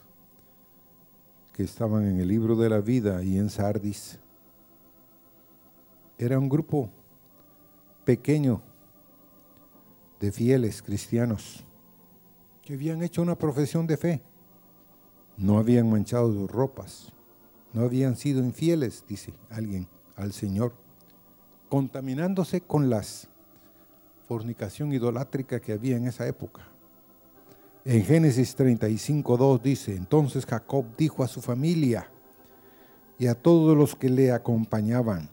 que 1.54 1.64
estaban 1.64 2.04
en 2.04 2.20
el 2.20 2.28
libro 2.28 2.54
de 2.54 2.68
la 2.68 2.80
vida 2.80 3.22
y 3.24 3.36
en 3.38 3.50
Sardis, 3.50 4.20
era 6.18 6.38
un 6.38 6.48
grupo 6.48 6.90
pequeño 8.04 8.60
de 10.20 10.30
fieles 10.30 10.82
cristianos 10.82 11.64
que 12.62 12.74
habían 12.74 13.02
hecho 13.02 13.22
una 13.22 13.36
profesión 13.36 13.86
de 13.86 13.96
fe. 13.96 14.22
No 15.36 15.58
habían 15.58 15.88
manchado 15.90 16.32
sus 16.32 16.50
ropas, 16.50 17.12
no 17.72 17.82
habían 17.82 18.16
sido 18.16 18.40
infieles, 18.40 19.04
dice 19.08 19.32
alguien, 19.50 19.88
al 20.16 20.32
Señor, 20.32 20.74
contaminándose 21.68 22.60
con 22.60 22.90
las 22.90 23.28
fornicación 24.28 24.92
idolátrica 24.92 25.58
que 25.58 25.72
había 25.72 25.96
en 25.96 26.06
esa 26.06 26.26
época 26.26 26.68
En 27.84 28.04
Génesis 28.04 28.54
35.2 28.56 29.62
dice, 29.62 29.96
entonces 29.96 30.44
Jacob 30.44 30.84
dijo 30.98 31.24
a 31.24 31.28
su 31.28 31.40
familia 31.40 32.10
y 33.18 33.26
a 33.26 33.34
todos 33.34 33.76
los 33.76 33.96
que 33.96 34.10
le 34.10 34.30
acompañaban, 34.30 35.30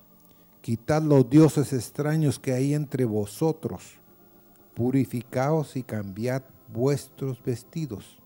quitad 0.62 1.02
los 1.02 1.30
dioses 1.30 1.74
extraños 1.74 2.40
que 2.40 2.54
hay 2.54 2.74
entre 2.74 3.04
vosotros, 3.04 4.00
purificaos 4.74 5.76
y 5.76 5.84
cambiad 5.84 6.44
vuestros 6.74 7.44
vestidos. 7.44 8.18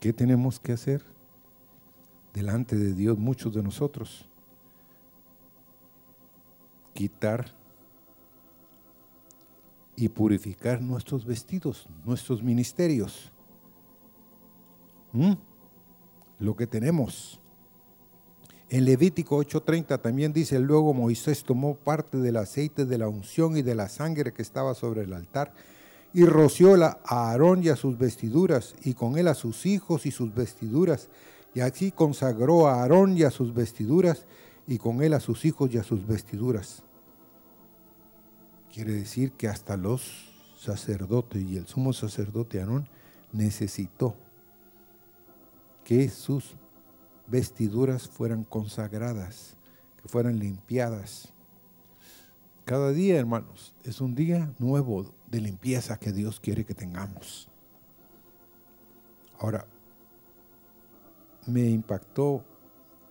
¿Qué 0.00 0.12
tenemos 0.12 0.58
que 0.58 0.72
hacer? 0.72 1.04
Delante 2.32 2.76
de 2.76 2.94
Dios 2.94 3.18
muchos 3.18 3.54
de 3.54 3.62
nosotros. 3.62 4.28
Quitar 6.94 7.52
y 9.96 10.08
purificar 10.08 10.80
nuestros 10.80 11.24
vestidos, 11.24 11.88
nuestros 12.04 12.42
ministerios. 12.42 13.32
¿Mm? 15.12 15.34
Lo 16.38 16.56
que 16.56 16.66
tenemos. 16.66 17.40
En 18.68 18.84
Levítico 18.84 19.36
8:30 19.38 20.00
también 20.00 20.32
dice, 20.32 20.58
luego 20.58 20.94
Moisés 20.94 21.44
tomó 21.44 21.76
parte 21.76 22.18
del 22.18 22.36
aceite 22.36 22.86
de 22.86 22.98
la 22.98 23.08
unción 23.08 23.56
y 23.56 23.62
de 23.62 23.74
la 23.74 23.88
sangre 23.88 24.32
que 24.32 24.42
estaba 24.42 24.74
sobre 24.74 25.02
el 25.02 25.12
altar 25.12 25.52
y 26.12 26.24
roció 26.24 26.74
a 26.82 26.98
Aarón 27.04 27.62
y 27.62 27.68
a 27.68 27.76
sus 27.76 27.98
vestiduras 27.98 28.74
y 28.82 28.94
con 28.94 29.18
él 29.18 29.28
a 29.28 29.34
sus 29.34 29.66
hijos 29.66 30.06
y 30.06 30.12
sus 30.12 30.34
vestiduras. 30.34 31.08
Y 31.54 31.60
así 31.60 31.92
consagró 31.92 32.66
a 32.66 32.82
Aarón 32.82 33.16
y 33.16 33.24
a 33.24 33.30
sus 33.30 33.52
vestiduras 33.52 34.24
y 34.66 34.78
con 34.78 35.02
él 35.02 35.12
a 35.12 35.20
sus 35.20 35.44
hijos 35.44 35.72
y 35.72 35.78
a 35.78 35.82
sus 35.82 36.06
vestiduras. 36.06 36.82
Quiere 38.72 38.92
decir 38.92 39.32
que 39.32 39.48
hasta 39.48 39.76
los 39.76 40.32
sacerdotes 40.56 41.42
y 41.42 41.56
el 41.56 41.66
sumo 41.66 41.92
sacerdote 41.92 42.60
Aarón 42.60 42.88
necesitó 43.32 44.16
que 45.84 46.08
sus 46.08 46.56
vestiduras 47.26 48.08
fueran 48.08 48.44
consagradas, 48.44 49.56
que 50.02 50.08
fueran 50.08 50.38
limpiadas. 50.38 51.32
Cada 52.64 52.92
día, 52.92 53.18
hermanos, 53.18 53.74
es 53.84 54.00
un 54.00 54.14
día 54.14 54.54
nuevo 54.58 55.14
de 55.30 55.40
limpieza 55.40 55.98
que 55.98 56.12
Dios 56.12 56.40
quiere 56.40 56.64
que 56.64 56.74
tengamos. 56.74 57.48
Ahora, 59.38 59.66
me 61.46 61.68
impactó 61.68 62.42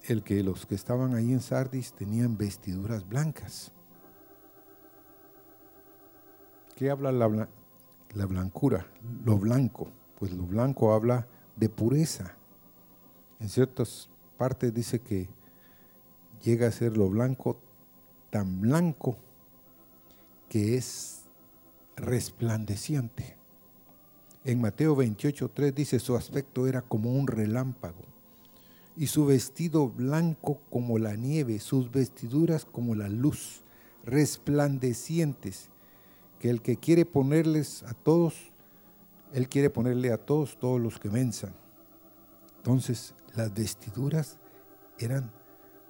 el 0.04 0.24
que 0.24 0.44
los 0.44 0.66
que 0.66 0.76
estaban 0.76 1.16
ahí 1.16 1.32
en 1.32 1.40
Sardis 1.40 1.94
tenían 1.94 2.38
vestiduras 2.38 3.08
blancas. 3.08 3.72
¿Qué 6.76 6.90
habla 6.90 7.12
la, 7.12 7.48
la 8.14 8.26
blancura? 8.26 8.86
Lo 9.24 9.38
blanco. 9.38 9.90
Pues 10.20 10.34
lo 10.34 10.44
blanco 10.44 10.94
habla 10.94 11.28
de 11.56 11.70
pureza. 11.70 12.36
En 13.40 13.50
ciertas 13.50 14.10
partes 14.38 14.74
dice 14.74 15.00
que 15.00 15.30
llega 16.42 16.68
a 16.68 16.72
ser 16.72 16.98
lo 16.98 17.10
blanco 17.10 17.58
tan 18.30 18.60
blanco 18.60 19.18
que 20.50 20.76
es 20.76 21.24
resplandeciente. 21.96 23.38
En 24.44 24.60
Mateo 24.60 24.96
28.3 24.98 25.74
dice, 25.74 26.00
su 26.00 26.18
aspecto 26.18 26.68
era 26.68 26.82
como 26.82 27.14
un 27.14 27.28
relámpago 27.28 28.13
y 28.96 29.08
su 29.08 29.26
vestido 29.26 29.90
blanco 29.90 30.62
como 30.70 31.00
la 31.00 31.16
nieve, 31.16 31.60
sus 31.60 31.92
vestiduras 31.92 32.66
como 32.66 32.96
la 32.96 33.10
luz, 33.10 33.64
resplandecientes 34.04 35.70
que 36.40 36.50
el 36.50 36.62
que 36.62 36.78
quiere 36.78 37.06
ponerles 37.06 37.84
a 37.84 37.94
todos, 37.94 38.36
Él 39.34 39.48
quiere 39.48 39.70
ponerle 39.70 40.12
a 40.12 40.18
todos, 40.18 40.58
todos 40.60 40.80
los 40.80 41.00
que 41.00 41.10
venzan. 41.10 41.54
Entonces, 42.58 43.14
las 43.36 43.54
vestiduras 43.54 44.38
eran 45.00 45.32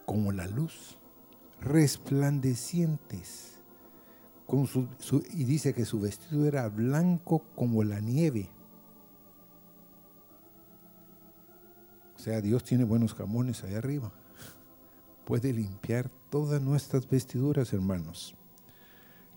como 0.06 0.32
la 0.32 0.48
luz, 0.48 0.98
resplandecientes. 1.60 3.50
Con 4.46 4.68
su, 4.68 4.88
y 5.32 5.46
dice 5.46 5.74
que 5.74 5.86
su 5.86 6.00
vestido 6.00 6.46
era 6.46 6.70
blanco 6.70 7.44
como 7.56 7.84
la 7.84 8.00
nieve. 8.00 8.50
Sea, 12.24 12.40
Dios 12.40 12.64
tiene 12.64 12.86
buenos 12.86 13.14
jamones 13.14 13.64
ahí 13.64 13.76
arriba. 13.76 14.10
Puede 15.26 15.52
limpiar 15.52 16.10
todas 16.30 16.62
nuestras 16.62 17.08
vestiduras, 17.08 17.74
hermanos. 17.74 18.34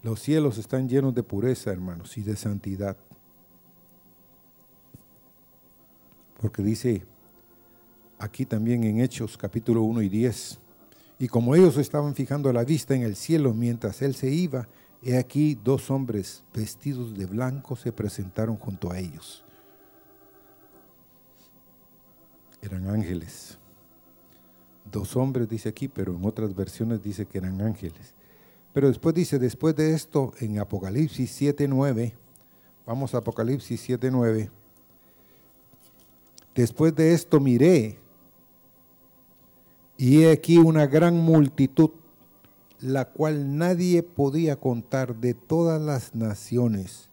Los 0.04 0.20
cielos 0.20 0.56
están 0.56 0.88
llenos 0.88 1.12
de 1.12 1.24
pureza, 1.24 1.72
hermanos, 1.72 2.16
y 2.16 2.22
de 2.22 2.36
santidad. 2.36 2.96
Porque 6.40 6.62
dice 6.62 7.04
aquí 8.20 8.46
también 8.46 8.84
en 8.84 9.00
Hechos 9.00 9.36
capítulo 9.36 9.82
1 9.82 10.02
y 10.02 10.08
10, 10.08 10.60
y 11.18 11.26
como 11.26 11.56
ellos 11.56 11.78
estaban 11.78 12.14
fijando 12.14 12.52
la 12.52 12.64
vista 12.64 12.94
en 12.94 13.02
el 13.02 13.16
cielo 13.16 13.52
mientras 13.52 14.00
él 14.00 14.14
se 14.14 14.30
iba, 14.30 14.68
he 15.02 15.18
aquí 15.18 15.58
dos 15.62 15.90
hombres 15.90 16.44
vestidos 16.54 17.18
de 17.18 17.26
blanco 17.26 17.74
se 17.74 17.90
presentaron 17.90 18.56
junto 18.56 18.92
a 18.92 18.98
ellos. 19.00 19.45
Eran 22.62 22.88
ángeles. 22.88 23.58
Dos 24.90 25.16
hombres 25.16 25.48
dice 25.48 25.68
aquí, 25.68 25.88
pero 25.88 26.14
en 26.14 26.24
otras 26.24 26.54
versiones 26.54 27.02
dice 27.02 27.26
que 27.26 27.38
eran 27.38 27.60
ángeles. 27.60 28.14
Pero 28.72 28.88
después 28.88 29.14
dice, 29.14 29.38
después 29.38 29.74
de 29.74 29.94
esto, 29.94 30.32
en 30.38 30.58
Apocalipsis 30.58 31.40
7.9, 31.40 32.12
vamos 32.86 33.14
a 33.14 33.18
Apocalipsis 33.18 33.88
7.9, 33.88 34.50
después 36.54 36.94
de 36.94 37.14
esto 37.14 37.40
miré, 37.40 37.98
y 39.96 40.22
he 40.22 40.30
aquí 40.30 40.58
una 40.58 40.86
gran 40.86 41.16
multitud, 41.16 41.90
la 42.80 43.06
cual 43.06 43.56
nadie 43.56 44.02
podía 44.02 44.56
contar 44.56 45.16
de 45.16 45.32
todas 45.32 45.80
las 45.80 46.14
naciones 46.14 47.08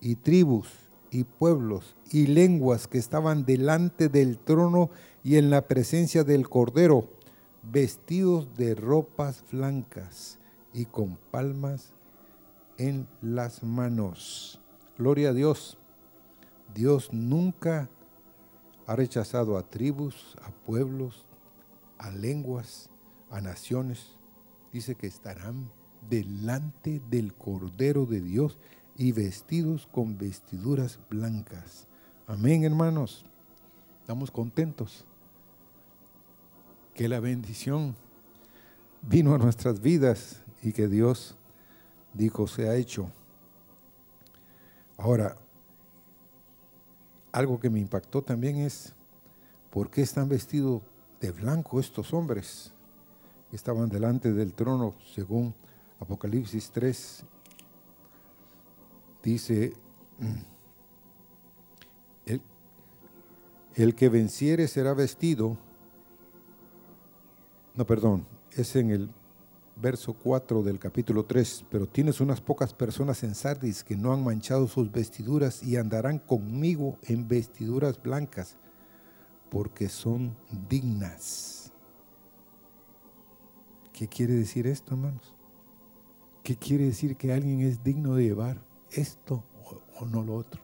y 0.00 0.16
tribus 0.16 0.68
y 1.12 1.24
pueblos 1.24 1.94
y 2.10 2.26
lenguas 2.26 2.88
que 2.88 2.96
estaban 2.96 3.44
delante 3.44 4.08
del 4.08 4.38
trono 4.38 4.90
y 5.22 5.36
en 5.36 5.50
la 5.50 5.68
presencia 5.68 6.24
del 6.24 6.48
Cordero, 6.48 7.10
vestidos 7.62 8.54
de 8.56 8.74
ropas 8.74 9.44
blancas 9.52 10.38
y 10.72 10.86
con 10.86 11.18
palmas 11.30 11.92
en 12.78 13.06
las 13.20 13.62
manos. 13.62 14.58
Gloria 14.96 15.28
a 15.28 15.32
Dios. 15.34 15.76
Dios 16.74 17.12
nunca 17.12 17.90
ha 18.86 18.96
rechazado 18.96 19.58
a 19.58 19.68
tribus, 19.68 20.34
a 20.42 20.50
pueblos, 20.50 21.26
a 21.98 22.10
lenguas, 22.10 22.88
a 23.30 23.42
naciones. 23.42 24.16
Dice 24.72 24.94
que 24.94 25.08
estarán 25.08 25.70
delante 26.08 27.02
del 27.10 27.34
Cordero 27.34 28.06
de 28.06 28.22
Dios 28.22 28.58
y 28.96 29.12
vestidos 29.12 29.88
con 29.90 30.18
vestiduras 30.18 30.98
blancas. 31.08 31.86
Amén, 32.26 32.64
hermanos. 32.64 33.24
Estamos 34.00 34.30
contentos 34.30 35.04
que 36.94 37.08
la 37.08 37.20
bendición 37.20 37.94
vino 39.00 39.34
a 39.34 39.38
nuestras 39.38 39.80
vidas 39.80 40.42
y 40.62 40.72
que 40.72 40.88
Dios 40.88 41.36
dijo 42.12 42.46
se 42.46 42.68
ha 42.68 42.76
hecho. 42.76 43.10
Ahora, 44.96 45.36
algo 47.32 47.58
que 47.58 47.70
me 47.70 47.80
impactó 47.80 48.22
también 48.22 48.56
es 48.56 48.94
por 49.70 49.90
qué 49.90 50.02
están 50.02 50.28
vestidos 50.28 50.82
de 51.20 51.32
blanco 51.32 51.80
estos 51.80 52.12
hombres 52.12 52.72
que 53.50 53.56
estaban 53.56 53.88
delante 53.88 54.32
del 54.32 54.52
trono, 54.52 54.94
según 55.14 55.54
Apocalipsis 55.98 56.70
3. 56.70 57.24
Dice, 59.22 59.72
el, 62.26 62.42
el 63.74 63.94
que 63.94 64.08
venciere 64.08 64.66
será 64.66 64.94
vestido, 64.94 65.56
no, 67.74 67.86
perdón, 67.86 68.26
es 68.50 68.74
en 68.76 68.90
el 68.90 69.10
verso 69.76 70.12
4 70.14 70.62
del 70.62 70.78
capítulo 70.78 71.24
3, 71.24 71.66
pero 71.70 71.86
tienes 71.86 72.20
unas 72.20 72.40
pocas 72.40 72.74
personas 72.74 73.22
en 73.22 73.34
Sardis 73.34 73.82
que 73.82 73.96
no 73.96 74.12
han 74.12 74.22
manchado 74.22 74.66
sus 74.68 74.90
vestiduras 74.90 75.62
y 75.62 75.76
andarán 75.76 76.18
conmigo 76.18 76.98
en 77.02 77.26
vestiduras 77.28 78.00
blancas, 78.02 78.56
porque 79.50 79.88
son 79.88 80.36
dignas. 80.68 81.72
¿Qué 83.92 84.08
quiere 84.08 84.34
decir 84.34 84.66
esto, 84.66 84.94
hermanos? 84.94 85.34
¿Qué 86.42 86.56
quiere 86.56 86.86
decir 86.86 87.16
que 87.16 87.32
alguien 87.32 87.60
es 87.60 87.84
digno 87.84 88.16
de 88.16 88.24
llevar 88.24 88.71
esto 88.94 89.44
o, 89.98 90.04
no 90.06 90.22
lo 90.22 90.34
otro? 90.34 90.60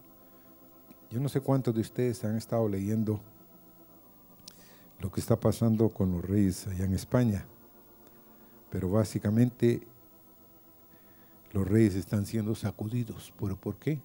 Yo 1.11 1.21
no 1.21 1.29
sé 1.29 1.41
cuántos 1.41 1.75
de 1.75 1.81
ustedes 1.81 2.25
han 2.25 2.37
estado 2.37 2.69
leyendo 2.69 3.21
lo 5.01 5.11
que 5.11 5.21
está 5.21 5.39
pasando 5.39 5.89
con 5.89 6.13
los 6.13 6.25
reyes 6.25 6.67
allá 6.67 6.85
en 6.85 6.95
España 6.95 7.47
pero 8.71 8.91
básicamente 8.91 9.87
los 11.53 11.67
reyes 11.67 11.95
están 11.95 12.27
siendo 12.27 12.55
sacudidos. 12.55 13.33
¿Pero 13.41 13.57
por 13.57 13.77
qué? 13.77 13.99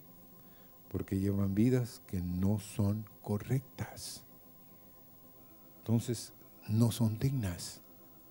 porque 0.94 1.20
llevan 1.20 1.56
vidas 1.56 2.04
que 2.06 2.22
no 2.22 2.60
son 2.60 3.04
correctas. 3.24 4.24
Entonces, 5.80 6.34
no 6.70 6.92
son 6.92 7.18
dignas 7.18 7.82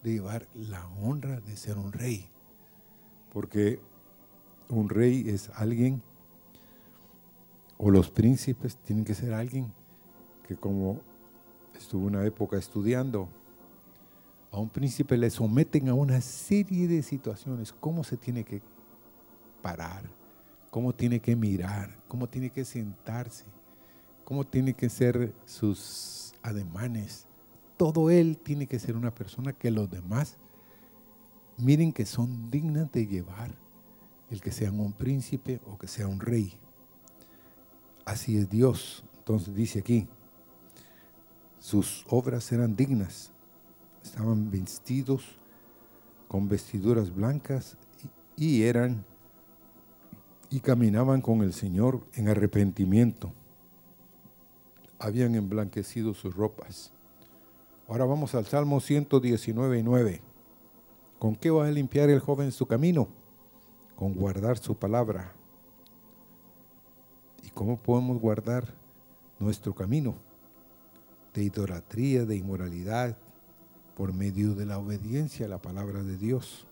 de 0.04 0.12
llevar 0.12 0.46
la 0.54 0.86
honra 0.86 1.40
de 1.40 1.56
ser 1.56 1.76
un 1.76 1.92
rey, 1.92 2.28
porque 3.32 3.80
un 4.72 4.88
rey 4.88 5.28
es 5.28 5.50
alguien, 5.50 6.02
o 7.76 7.90
los 7.90 8.10
príncipes 8.10 8.76
tienen 8.76 9.04
que 9.04 9.14
ser 9.14 9.34
alguien 9.34 9.72
que 10.46 10.56
como 10.56 11.00
estuvo 11.76 12.06
una 12.06 12.24
época 12.24 12.56
estudiando, 12.56 13.28
a 14.50 14.58
un 14.58 14.68
príncipe 14.68 15.16
le 15.16 15.30
someten 15.30 15.88
a 15.88 15.94
una 15.94 16.20
serie 16.20 16.86
de 16.86 17.02
situaciones, 17.02 17.72
cómo 17.72 18.04
se 18.04 18.16
tiene 18.16 18.44
que 18.44 18.62
parar, 19.62 20.04
cómo 20.70 20.94
tiene 20.94 21.20
que 21.20 21.36
mirar, 21.36 21.98
cómo 22.08 22.28
tiene 22.28 22.50
que 22.50 22.64
sentarse, 22.64 23.44
cómo 24.24 24.46
tiene 24.46 24.74
que 24.74 24.88
ser 24.88 25.34
sus 25.44 26.34
ademanes. 26.42 27.26
Todo 27.76 28.10
él 28.10 28.38
tiene 28.38 28.66
que 28.66 28.78
ser 28.78 28.96
una 28.96 29.14
persona 29.14 29.52
que 29.52 29.70
los 29.70 29.90
demás 29.90 30.38
miren 31.58 31.92
que 31.92 32.06
son 32.06 32.50
dignas 32.50 32.90
de 32.92 33.06
llevar 33.06 33.54
el 34.32 34.40
que 34.40 34.50
sean 34.50 34.80
un 34.80 34.94
príncipe 34.94 35.60
o 35.66 35.76
que 35.76 35.86
sea 35.86 36.08
un 36.08 36.18
rey. 36.18 36.54
Así 38.06 38.38
es 38.38 38.48
Dios. 38.48 39.04
Entonces 39.18 39.54
dice 39.54 39.80
aquí, 39.80 40.08
sus 41.60 42.04
obras 42.08 42.50
eran 42.50 42.74
dignas, 42.74 43.30
estaban 44.02 44.50
vestidos 44.50 45.38
con 46.28 46.48
vestiduras 46.48 47.14
blancas 47.14 47.76
y 48.34 48.62
eran 48.62 49.04
y 50.50 50.60
caminaban 50.60 51.20
con 51.20 51.42
el 51.42 51.52
Señor 51.52 52.00
en 52.14 52.28
arrepentimiento. 52.28 53.32
Habían 54.98 55.34
emblanquecido 55.34 56.14
sus 56.14 56.34
ropas. 56.34 56.90
Ahora 57.86 58.06
vamos 58.06 58.34
al 58.34 58.46
Salmo 58.46 58.80
119, 58.80 59.82
9. 59.82 60.20
¿Con 61.18 61.36
qué 61.36 61.50
va 61.50 61.66
a 61.66 61.70
limpiar 61.70 62.08
el 62.08 62.20
joven 62.20 62.50
su 62.50 62.66
camino? 62.66 63.08
Con 64.02 64.14
guardar 64.14 64.58
su 64.58 64.74
palabra. 64.74 65.32
¿Y 67.44 67.50
cómo 67.50 67.76
podemos 67.76 68.20
guardar 68.20 68.74
nuestro 69.38 69.72
camino? 69.76 70.16
De 71.32 71.44
idolatría, 71.44 72.24
de 72.24 72.34
inmoralidad, 72.34 73.16
por 73.96 74.12
medio 74.12 74.56
de 74.56 74.66
la 74.66 74.78
obediencia 74.78 75.46
a 75.46 75.48
la 75.48 75.62
palabra 75.62 76.02
de 76.02 76.18
Dios. 76.18 76.66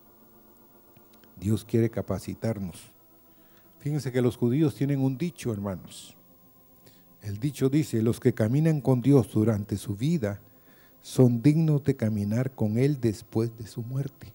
Dios 1.39 1.63
quiere 1.63 1.89
capacitarnos 1.89 2.91
Fíjense 3.79 4.11
que 4.11 4.21
los 4.21 4.35
judíos 4.35 4.75
tienen 4.75 4.99
un 4.99 5.17
dicho, 5.17 5.53
hermanos. 5.53 6.17
El 7.21 7.39
dicho 7.39 7.69
dice, 7.69 8.01
los 8.01 8.19
que 8.19 8.33
caminan 8.33 8.81
con 8.81 9.01
Dios 9.01 9.31
durante 9.31 9.77
su 9.77 9.95
vida 9.95 10.41
son 11.01 11.41
dignos 11.41 11.85
de 11.85 11.95
caminar 11.95 12.51
con 12.51 12.77
Él 12.77 12.99
después 12.99 13.57
de 13.57 13.67
su 13.67 13.83
muerte. 13.83 14.33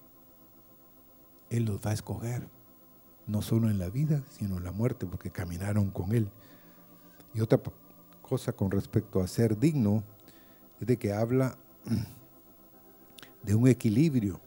Él 1.51 1.67
los 1.67 1.79
va 1.79 1.91
a 1.91 1.93
escoger, 1.93 2.56
no 3.27 3.43
solo 3.43 3.69
en 3.71 3.79
la 3.79 3.91
vida, 3.91 4.23
sino 4.29 4.59
en 4.59 4.65
la 4.65 4.73
muerte, 4.73 5.07
porque 5.07 5.31
caminaron 5.31 5.91
con 5.91 6.15
Él. 6.15 6.29
Y 7.35 7.41
otra 7.41 7.61
cosa 8.23 8.53
con 8.53 8.71
respecto 8.71 9.21
a 9.21 9.27
ser 9.27 9.59
digno 9.59 10.03
es 10.81 10.87
de 10.87 10.97
que 10.97 11.13
habla 11.13 11.57
de 13.43 13.55
un 13.55 13.69
equilibrio, 13.69 14.41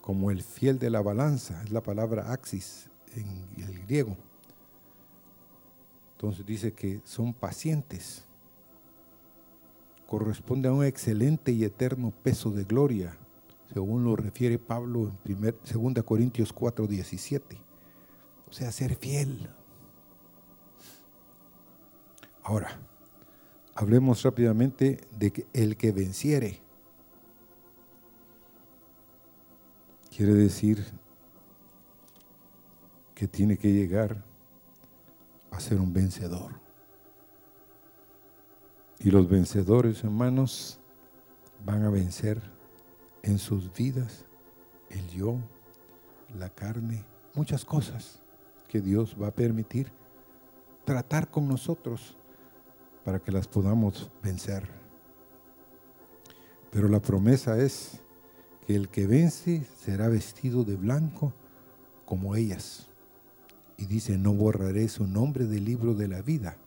como 0.00 0.30
el 0.30 0.42
fiel 0.42 0.78
de 0.78 0.90
la 0.90 1.02
balanza, 1.02 1.62
es 1.62 1.70
la 1.70 1.82
palabra 1.82 2.32
axis, 2.32 2.88
en 3.14 3.46
el 3.56 3.80
griego. 3.84 4.16
Entonces 6.12 6.44
dice 6.44 6.72
que 6.72 7.00
son 7.04 7.32
pacientes. 7.32 8.24
Corresponde 10.06 10.68
a 10.68 10.72
un 10.72 10.84
excelente 10.84 11.52
y 11.52 11.64
eterno 11.64 12.12
peso 12.22 12.50
de 12.50 12.64
gloria, 12.64 13.16
según 13.72 14.04
lo 14.04 14.16
refiere 14.16 14.58
Pablo 14.58 15.12
en 15.24 15.40
2 15.40 16.04
Corintios 16.04 16.52
4, 16.52 16.86
17. 16.86 17.60
O 18.48 18.52
sea, 18.52 18.72
ser 18.72 18.96
fiel. 18.96 19.48
Ahora, 22.42 22.80
hablemos 23.74 24.22
rápidamente 24.24 25.00
de 25.16 25.30
que 25.30 25.46
el 25.52 25.76
que 25.76 25.92
venciere. 25.92 26.60
Quiere 30.14 30.34
decir 30.34 30.84
que 33.14 33.28
tiene 33.28 33.56
que 33.56 33.72
llegar 33.72 34.24
a 35.52 35.60
ser 35.60 35.78
un 35.80 35.92
vencedor. 35.92 36.58
Y 38.98 39.10
los 39.10 39.28
vencedores, 39.28 40.02
hermanos, 40.02 40.80
van 41.64 41.84
a 41.84 41.90
vencer 41.90 42.59
en 43.22 43.38
sus 43.38 43.72
vidas 43.72 44.24
el 44.90 45.08
yo, 45.08 45.36
la 46.38 46.50
carne, 46.50 47.04
muchas 47.34 47.64
cosas 47.64 48.20
que 48.68 48.80
Dios 48.80 49.16
va 49.20 49.28
a 49.28 49.34
permitir 49.34 49.90
tratar 50.84 51.30
con 51.30 51.48
nosotros 51.48 52.16
para 53.04 53.18
que 53.20 53.32
las 53.32 53.48
podamos 53.48 54.10
vencer. 54.22 54.68
Pero 56.70 56.88
la 56.88 57.00
promesa 57.00 57.58
es 57.58 58.00
que 58.66 58.76
el 58.76 58.88
que 58.88 59.06
vence 59.06 59.64
será 59.76 60.08
vestido 60.08 60.64
de 60.64 60.76
blanco 60.76 61.32
como 62.04 62.36
ellas. 62.36 62.86
Y 63.76 63.86
dice, 63.86 64.18
no 64.18 64.34
borraré 64.34 64.88
su 64.88 65.06
nombre 65.06 65.46
del 65.46 65.64
libro 65.64 65.94
de 65.94 66.06
la 66.06 66.22
vida, 66.22 66.58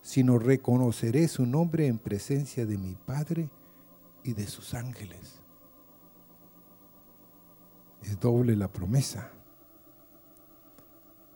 sino 0.00 0.38
reconoceré 0.38 1.28
su 1.28 1.44
nombre 1.44 1.86
en 1.86 1.98
presencia 1.98 2.66
de 2.66 2.78
mi 2.78 2.94
Padre 2.94 3.50
y 4.22 4.32
de 4.32 4.46
sus 4.46 4.74
ángeles. 4.74 5.41
Es 8.02 8.18
doble 8.18 8.56
la 8.56 8.68
promesa. 8.68 9.30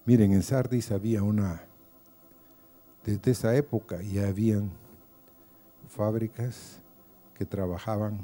Miren, 0.05 0.33
en 0.33 0.43
Sardis 0.43 0.93
había 0.93 1.23
una, 1.23 1.63
desde 3.05 3.31
esa 3.31 3.57
época 3.57 4.03
ya 4.03 4.29
habían 4.29 4.71
fábricas 5.89 6.81
que 7.35 7.45
trabajaban 7.45 8.19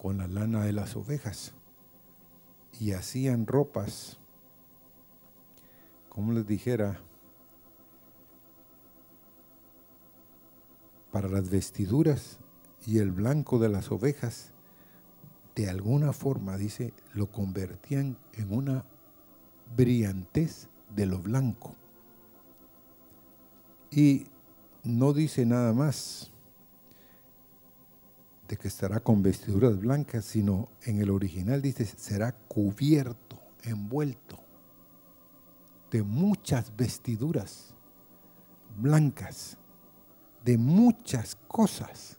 con 0.00 0.18
la 0.18 0.26
lana 0.26 0.64
de 0.64 0.72
las 0.72 0.96
ovejas 0.96 1.52
y 2.78 2.92
hacían 2.92 3.46
ropas 3.46 4.20
como 6.10 6.32
les 6.32 6.46
dijera, 6.46 7.00
para 11.12 11.28
las 11.28 11.48
vestiduras 11.48 12.38
y 12.86 12.98
el 12.98 13.12
blanco 13.12 13.58
de 13.58 13.68
las 13.68 13.90
ovejas, 13.90 14.52
de 15.54 15.68
alguna 15.68 16.12
forma, 16.12 16.56
dice, 16.56 16.92
lo 17.14 17.30
convertían 17.30 18.16
en 18.34 18.52
una 18.52 18.84
brillantez 19.76 20.68
de 20.94 21.06
lo 21.06 21.18
blanco. 21.18 21.74
Y 23.90 24.26
no 24.84 25.12
dice 25.12 25.44
nada 25.44 25.72
más 25.72 26.30
de 28.48 28.56
que 28.56 28.68
estará 28.68 29.00
con 29.00 29.22
vestiduras 29.22 29.78
blancas, 29.78 30.24
sino 30.24 30.68
en 30.82 31.00
el 31.00 31.10
original 31.10 31.62
dice, 31.62 31.84
será 31.84 32.32
cubierto, 32.32 33.38
envuelto 33.62 34.38
de 35.90 36.02
muchas 36.02 36.74
vestiduras 36.76 37.74
blancas, 38.76 39.56
de 40.44 40.56
muchas 40.56 41.36
cosas, 41.48 42.16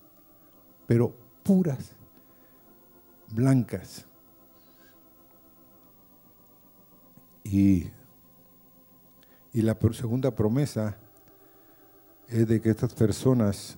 pero 0.87 1.15
puras 1.43 1.95
blancas. 3.33 4.05
Y, 7.43 7.89
y 9.53 9.61
la 9.61 9.77
segunda 9.93 10.31
promesa 10.31 10.97
es 12.27 12.47
de 12.47 12.61
que 12.61 12.69
estas 12.69 12.93
personas 12.93 13.77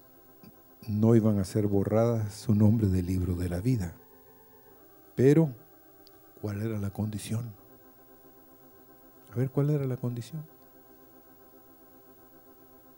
no 0.88 1.16
iban 1.16 1.40
a 1.40 1.44
ser 1.44 1.68
borradas 1.68 2.34
su 2.34 2.54
nombre 2.54 2.88
del 2.88 3.06
libro 3.06 3.36
de 3.36 3.50
la 3.50 3.60
vida. 3.60 3.96
Pero, 5.16 5.50
¿cuál 6.42 6.62
era 6.62 6.78
la 6.80 6.90
condición? 6.90 7.54
A 9.32 9.36
ver, 9.36 9.50
¿cuál 9.50 9.70
era 9.70 9.86
la 9.86 9.98
condición? 9.98 10.46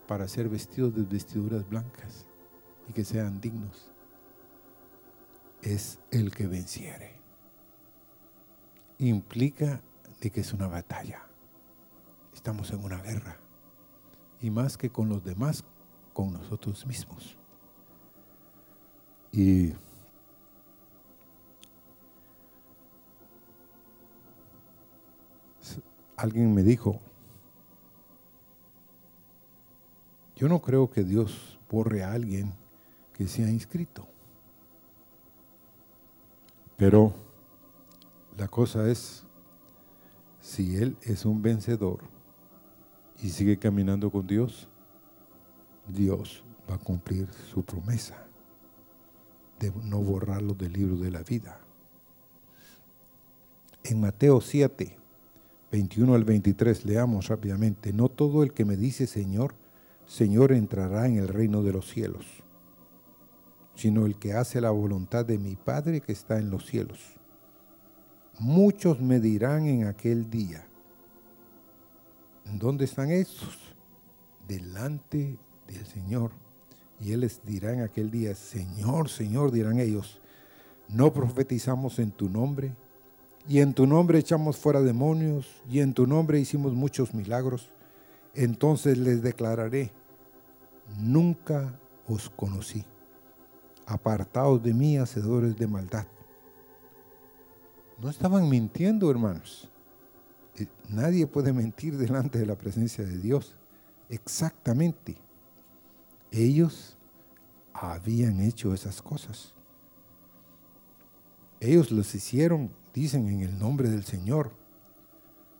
Para 0.07 0.27
ser 0.27 0.49
vestidos 0.49 0.93
de 0.93 1.03
vestiduras 1.03 1.67
blancas 1.67 2.25
y 2.89 2.93
que 2.93 3.05
sean 3.05 3.39
dignos. 3.39 3.94
Es 5.65 5.97
el 6.12 6.32
que 6.32 6.45
venciere. 6.45 7.15
Implica 8.99 9.82
de 10.21 10.30
que 10.30 10.41
es 10.41 10.54
una 10.54 10.67
batalla. 10.67 11.23
Estamos 12.36 12.69
en 12.69 12.84
una 12.84 13.01
guerra. 13.01 13.38
Y 14.41 14.51
más 14.51 14.78
que 14.78 14.91
con 14.91 15.10
los 15.10 15.23
demás, 15.23 15.63
con 16.13 16.34
nosotros 16.34 16.86
mismos. 16.86 17.36
Y 19.32 19.73
alguien 26.15 26.54
me 26.54 26.62
dijo, 26.62 27.01
Yo 30.36 30.47
no 30.47 30.62
creo 30.62 30.91
que 30.91 31.04
Dios 31.04 31.58
borre 31.71 32.04
a 32.04 32.12
alguien 32.12 32.54
que 33.13 33.28
se 33.28 33.43
ha 33.43 33.49
inscrito. 33.49 34.06
Pero 36.77 37.13
la 38.38 38.47
cosa 38.47 38.89
es, 38.89 39.23
si 40.41 40.77
él 40.77 40.97
es 41.01 41.25
un 41.25 41.41
vencedor 41.41 41.99
y 43.21 43.29
sigue 43.29 43.57
caminando 43.57 44.11
con 44.11 44.27
Dios, 44.27 44.67
Dios 45.88 46.43
va 46.69 46.75
a 46.75 46.79
cumplir 46.79 47.27
su 47.51 47.63
promesa 47.63 48.25
de 49.59 49.71
no 49.83 49.99
borrarlo 49.99 50.53
del 50.53 50.73
libro 50.73 50.97
de 50.97 51.11
la 51.11 51.23
vida. 51.23 51.59
En 53.83 54.01
Mateo 54.01 54.41
7, 54.41 54.97
21 55.71 56.15
al 56.15 56.23
23, 56.23 56.85
leamos 56.85 57.27
rápidamente, 57.27 57.93
no 57.93 58.09
todo 58.09 58.43
el 58.43 58.51
que 58.51 58.65
me 58.65 58.75
dice 58.75 59.07
Señor, 59.07 59.55
Señor 60.07 60.51
entrará 60.51 61.07
en 61.07 61.17
el 61.17 61.27
reino 61.27 61.63
de 61.63 61.73
los 61.73 61.89
cielos, 61.89 62.25
sino 63.75 64.05
el 64.05 64.15
que 64.15 64.33
hace 64.33 64.61
la 64.61 64.71
voluntad 64.71 65.25
de 65.25 65.38
mi 65.38 65.55
Padre 65.55 66.01
que 66.01 66.13
está 66.13 66.39
en 66.39 66.49
los 66.49 66.65
cielos. 66.65 66.99
Muchos 68.39 68.99
me 68.99 69.19
dirán 69.19 69.67
en 69.67 69.85
aquel 69.85 70.29
día, 70.29 70.65
¿dónde 72.53 72.85
están 72.85 73.11
estos? 73.11 73.75
Delante 74.47 75.38
del 75.67 75.85
Señor. 75.85 76.31
Y 76.99 77.11
Él 77.11 77.21
les 77.21 77.43
dirá 77.45 77.73
en 77.73 77.81
aquel 77.81 78.09
día, 78.09 78.35
Señor, 78.35 79.09
Señor, 79.09 79.51
dirán 79.51 79.79
ellos, 79.79 80.19
¿no 80.88 81.13
profetizamos 81.13 81.99
en 81.99 82.11
tu 82.11 82.29
nombre? 82.29 82.73
Y 83.47 83.59
en 83.59 83.73
tu 83.73 83.85
nombre 83.85 84.19
echamos 84.19 84.57
fuera 84.57 84.81
demonios, 84.81 85.61
y 85.69 85.79
en 85.79 85.93
tu 85.93 86.07
nombre 86.07 86.39
hicimos 86.39 86.73
muchos 86.73 87.13
milagros. 87.13 87.69
Entonces 88.33 88.97
les 88.97 89.21
declararé, 89.21 89.91
nunca 90.99 91.77
os 92.07 92.29
conocí. 92.29 92.85
Apartaos 93.85 94.61
de 94.63 94.73
mí, 94.73 94.97
hacedores 94.97 95.55
de 95.57 95.67
maldad. 95.67 96.07
No 98.01 98.09
estaban 98.09 98.49
mintiendo, 98.49 99.09
hermanos. 99.09 99.69
Eh, 100.55 100.67
nadie 100.89 101.27
puede 101.27 101.53
mentir 101.53 101.97
delante 101.97 102.39
de 102.39 102.45
la 102.45 102.57
presencia 102.57 103.05
de 103.05 103.17
Dios. 103.17 103.55
Exactamente. 104.09 105.17
Ellos 106.31 106.97
habían 107.73 108.41
hecho 108.41 108.73
esas 108.73 109.01
cosas. 109.01 109.53
Ellos 111.59 111.91
los 111.91 112.13
hicieron, 112.15 112.71
dicen, 112.93 113.27
en 113.27 113.41
el 113.41 113.57
nombre 113.57 113.89
del 113.89 114.03
Señor. 114.03 114.51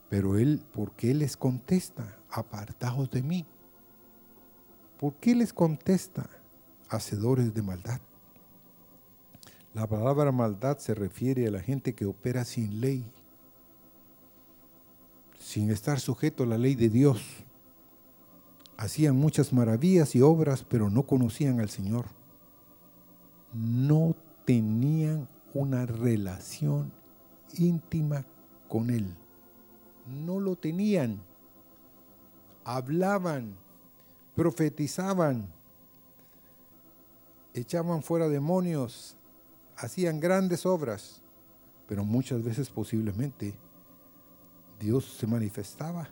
Pero 0.10 0.38
Él, 0.38 0.64
¿por 0.74 0.92
qué 0.94 1.14
les 1.14 1.38
contesta? 1.38 2.18
Apartaos 2.30 3.10
de 3.10 3.22
mí. 3.22 3.46
¿Por 5.00 5.16
qué 5.16 5.36
les 5.36 5.54
contesta? 5.54 6.30
Hacedores 6.90 7.54
de 7.54 7.62
maldad. 7.62 8.00
La 9.76 9.88
palabra 9.88 10.32
maldad 10.32 10.78
se 10.78 10.96
refiere 10.96 11.46
a 11.46 11.52
la 11.52 11.60
gente 11.60 11.94
que 11.94 12.06
opera 12.06 12.46
sin 12.46 12.80
ley, 12.80 13.04
sin 15.38 15.70
estar 15.70 16.00
sujeto 16.00 16.44
a 16.44 16.46
la 16.46 16.58
ley 16.58 16.76
de 16.76 16.88
Dios. 16.88 17.22
Hacían 18.78 19.18
muchas 19.18 19.52
maravillas 19.52 20.16
y 20.16 20.22
obras, 20.22 20.64
pero 20.64 20.90
no 20.90 21.04
conocían 21.04 21.60
al 21.60 21.70
Señor. 21.70 22.06
No 23.52 24.16
tenían 24.46 25.28
una 25.54 25.86
relación 25.86 26.94
íntima 27.58 28.26
con 28.70 28.90
Él. 28.90 29.14
No 30.26 30.40
lo 30.40 30.56
tenían. 30.56 31.20
Hablaban, 32.64 33.58
profetizaban, 34.38 35.48
echaban 37.54 38.02
fuera 38.04 38.30
demonios, 38.30 39.18
hacían 39.78 40.20
grandes 40.20 40.66
obras, 40.66 41.22
pero 41.88 42.04
muchas 42.04 42.44
veces 42.44 42.70
posiblemente 42.70 43.56
Dios 44.80 45.06
se 45.18 45.28
manifestaba, 45.28 46.10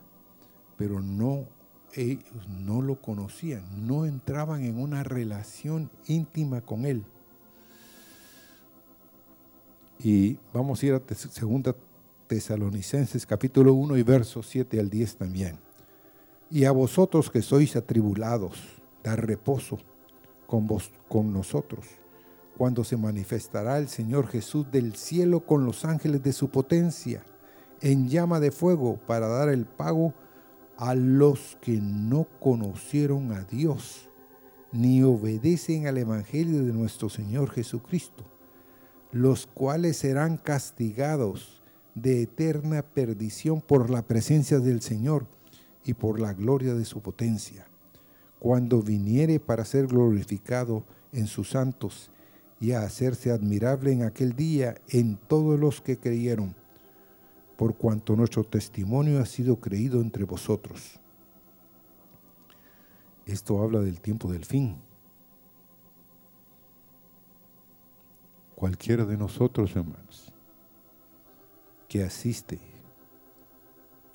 pero 0.77 1.01
no 1.01 1.47
ellos 1.95 2.47
no 2.49 2.81
lo 2.81 2.99
conocían, 2.99 3.63
no 3.87 4.05
entraban 4.05 4.63
en 4.63 4.79
una 4.79 5.03
relación 5.03 5.91
íntima 6.07 6.61
con 6.61 6.85
Él. 6.85 7.05
Y 9.99 10.37
vamos 10.51 10.81
a 10.81 10.85
ir 10.87 10.93
a 10.93 10.99
2 10.99 11.75
Tesalonicenses 12.27 13.25
capítulo 13.25 13.73
1 13.73 13.97
y 13.97 14.03
versos 14.03 14.47
7 14.49 14.79
al 14.79 14.89
10 14.89 15.17
también. 15.17 15.59
Y 16.49 16.65
a 16.65 16.71
vosotros 16.71 17.29
que 17.29 17.41
sois 17.41 17.75
atribulados, 17.75 18.59
dar 19.03 19.25
reposo 19.25 19.77
con, 20.47 20.67
vos, 20.67 20.91
con 21.07 21.31
nosotros 21.31 22.02
cuando 22.57 22.83
se 22.83 22.97
manifestará 22.97 23.77
el 23.77 23.87
Señor 23.87 24.27
Jesús 24.27 24.69
del 24.71 24.95
cielo 24.95 25.41
con 25.41 25.65
los 25.65 25.85
ángeles 25.85 26.21
de 26.23 26.33
su 26.33 26.49
potencia, 26.49 27.23
en 27.81 28.09
llama 28.09 28.39
de 28.39 28.51
fuego, 28.51 28.99
para 29.07 29.27
dar 29.27 29.49
el 29.49 29.65
pago 29.65 30.13
a 30.77 30.95
los 30.95 31.57
que 31.61 31.79
no 31.81 32.27
conocieron 32.39 33.31
a 33.31 33.43
Dios, 33.43 34.09
ni 34.71 35.03
obedecen 35.03 35.87
al 35.87 35.97
Evangelio 35.97 36.63
de 36.63 36.73
nuestro 36.73 37.09
Señor 37.09 37.49
Jesucristo, 37.51 38.23
los 39.11 39.45
cuales 39.45 39.97
serán 39.97 40.37
castigados 40.37 41.61
de 41.95 42.23
eterna 42.23 42.81
perdición 42.81 43.61
por 43.61 43.89
la 43.89 44.01
presencia 44.01 44.59
del 44.59 44.81
Señor 44.81 45.27
y 45.85 45.93
por 45.93 46.19
la 46.19 46.33
gloria 46.33 46.73
de 46.73 46.85
su 46.85 47.01
potencia, 47.01 47.67
cuando 48.39 48.81
viniere 48.81 49.39
para 49.39 49.65
ser 49.65 49.87
glorificado 49.87 50.85
en 51.11 51.27
sus 51.27 51.51
santos 51.51 52.09
y 52.63 52.71
a 52.71 52.83
hacerse 52.83 53.29
admirable 53.29 53.91
en 53.91 54.03
aquel 54.03 54.37
día 54.37 54.75
en 54.87 55.17
todos 55.17 55.59
los 55.59 55.81
que 55.81 55.97
creyeron, 55.97 56.55
por 57.57 57.75
cuanto 57.75 58.15
nuestro 58.15 58.45
testimonio 58.45 59.19
ha 59.19 59.25
sido 59.25 59.57
creído 59.59 59.99
entre 59.99 60.23
vosotros. 60.23 60.97
Esto 63.25 63.61
habla 63.61 63.81
del 63.81 63.99
tiempo 63.99 64.31
del 64.31 64.45
fin. 64.45 64.77
Cualquiera 68.55 69.03
de 69.03 69.17
nosotros, 69.17 69.75
hermanos, 69.75 70.31
que 71.89 72.05
asiste, 72.05 72.61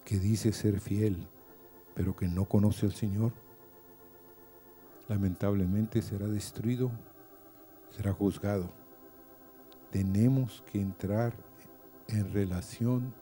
que 0.07 0.19
dice 0.19 0.55
ser 0.55 0.81
fiel, 0.81 1.29
pero 1.95 2.17
que 2.17 2.29
no 2.29 2.47
conoce 2.47 2.87
al 2.87 2.93
Señor, 2.95 3.35
lamentablemente 5.07 6.01
será 6.01 6.27
destruido 6.29 6.91
será 7.99 8.13
juzgado. 8.13 8.71
Tenemos 9.91 10.63
que 10.71 10.81
entrar 10.81 11.35
en 12.07 12.33
relación 12.33 13.13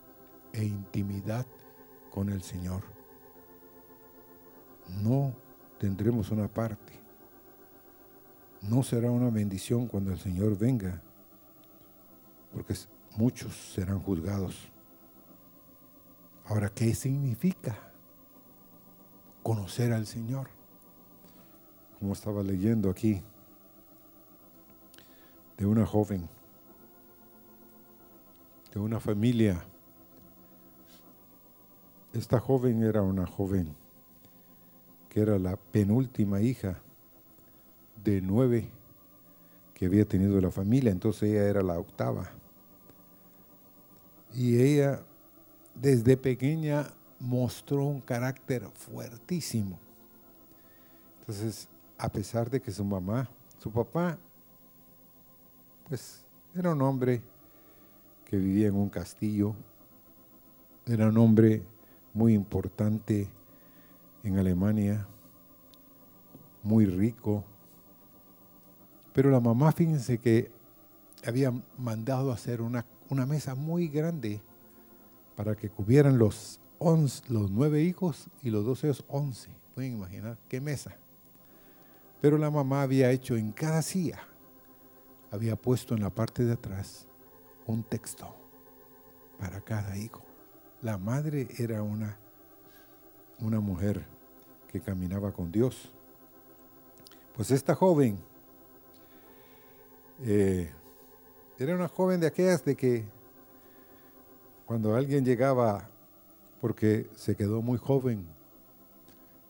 e 0.52 0.66
intimidad 0.66 1.46
con 2.10 2.28
el 2.28 2.42
Señor. 2.42 2.82
No 5.02 5.34
tendremos 5.78 6.30
una 6.30 6.46
parte. 6.46 6.92
No 8.60 8.82
será 8.82 9.10
una 9.10 9.30
bendición 9.30 9.86
cuando 9.86 10.12
el 10.12 10.18
Señor 10.18 10.58
venga, 10.58 11.00
porque 12.52 12.74
muchos 13.16 13.56
serán 13.72 14.00
juzgados. 14.00 14.70
Ahora, 16.44 16.68
¿qué 16.68 16.94
significa 16.94 17.78
conocer 19.42 19.94
al 19.94 20.06
Señor? 20.06 20.48
Como 21.98 22.12
estaba 22.12 22.42
leyendo 22.42 22.90
aquí, 22.90 23.24
de 25.57 25.66
una 25.66 25.87
joven, 25.87 26.29
de 28.73 28.81
una 28.81 29.01
familia. 29.01 29.64
Esta 32.12 32.40
joven 32.40 32.83
era 32.83 33.03
una 33.03 33.27
joven 33.27 33.75
que 35.09 35.21
era 35.21 35.38
la 35.38 35.57
penúltima 35.57 36.40
hija 36.40 36.79
de 38.05 38.21
nueve 38.21 38.71
que 39.75 39.87
había 39.87 40.07
tenido 40.07 40.40
la 40.40 40.51
familia, 40.51 40.90
entonces 40.90 41.31
ella 41.31 41.45
era 41.45 41.62
la 41.62 41.79
octava. 41.79 42.31
Y 44.33 44.59
ella 44.59 45.03
desde 45.75 46.16
pequeña 46.16 46.87
mostró 47.19 47.85
un 47.85 48.01
carácter 48.01 48.69
fuertísimo. 48.75 49.79
Entonces, 51.21 51.69
a 51.99 52.09
pesar 52.09 52.49
de 52.51 52.61
que 52.61 52.71
su 52.71 52.85
mamá, 52.85 53.29
su 53.59 53.71
papá 53.71 54.19
pues 55.88 56.25
era 56.55 56.72
un 56.72 56.83
hombre 56.83 57.22
que 58.25 58.37
vivía 58.37 58.68
en 58.68 58.75
un 58.75 58.88
castillo, 58.88 59.55
era 60.87 61.09
un 61.09 61.18
hombre 61.18 61.62
muy 62.12 62.35
importante 62.35 63.29
en 64.22 64.38
Alemania, 64.38 65.07
muy 66.62 66.87
rico, 66.87 67.44
pero 69.12 69.31
la 69.31 69.40
mamá, 69.40 69.72
fíjense 69.72 70.18
que 70.18 70.51
había 71.25 71.53
mandado 71.79 72.33
hacer 72.33 72.61
una, 72.61 72.85
una 73.09 73.25
mesa 73.25 73.55
muy 73.55 73.88
grande 73.88 74.42
para 75.37 75.55
que 75.55 75.70
cubieran 75.70 76.18
los, 76.18 76.61
once, 76.79 77.22
los 77.29 77.51
nueve 77.51 77.83
hijos 77.83 78.29
y 78.42 78.51
los 78.51 78.64
dos 78.64 78.85
hijos 78.85 79.05
once. 79.09 79.51
Pueden 79.75 79.92
imaginar 79.92 80.38
qué 80.49 80.61
mesa 80.61 80.96
Pero 82.20 82.38
la 82.38 82.51
mamá 82.51 82.83
había 82.83 83.11
hecho 83.11 83.37
en 83.37 83.53
cada 83.53 83.83
silla, 83.83 84.20
había 85.37 85.55
puesto 85.55 85.94
en 85.94 86.03
la 86.03 86.11
parte 86.11 86.44
de 86.44 86.55
atrás 86.55 87.07
un 87.66 87.83
texto 87.83 88.35
para 89.38 89.61
cada 89.61 89.96
hijo. 89.96 90.22
La 90.83 90.99
madre 90.99 91.49
era 91.59 91.83
una, 91.83 92.18
una 93.38 93.61
mujer 93.61 94.07
que 94.68 94.81
caminaba 94.81 95.33
con 95.33 95.53
Dios. 95.53 95.92
Pues 97.35 97.51
esta 97.51 97.75
joven 97.75 98.18
eh, 100.22 100.72
era 101.59 101.75
una 101.75 101.88
joven 101.88 102.20
de 102.20 102.29
aquellas 102.29 102.64
de 102.64 102.75
que 102.75 103.05
cuando 104.64 104.96
alguien 104.96 105.25
llegaba, 105.25 105.90
porque 106.61 107.11
se 107.14 107.37
quedó 107.37 107.61
muy 107.61 107.79
joven, 107.79 108.27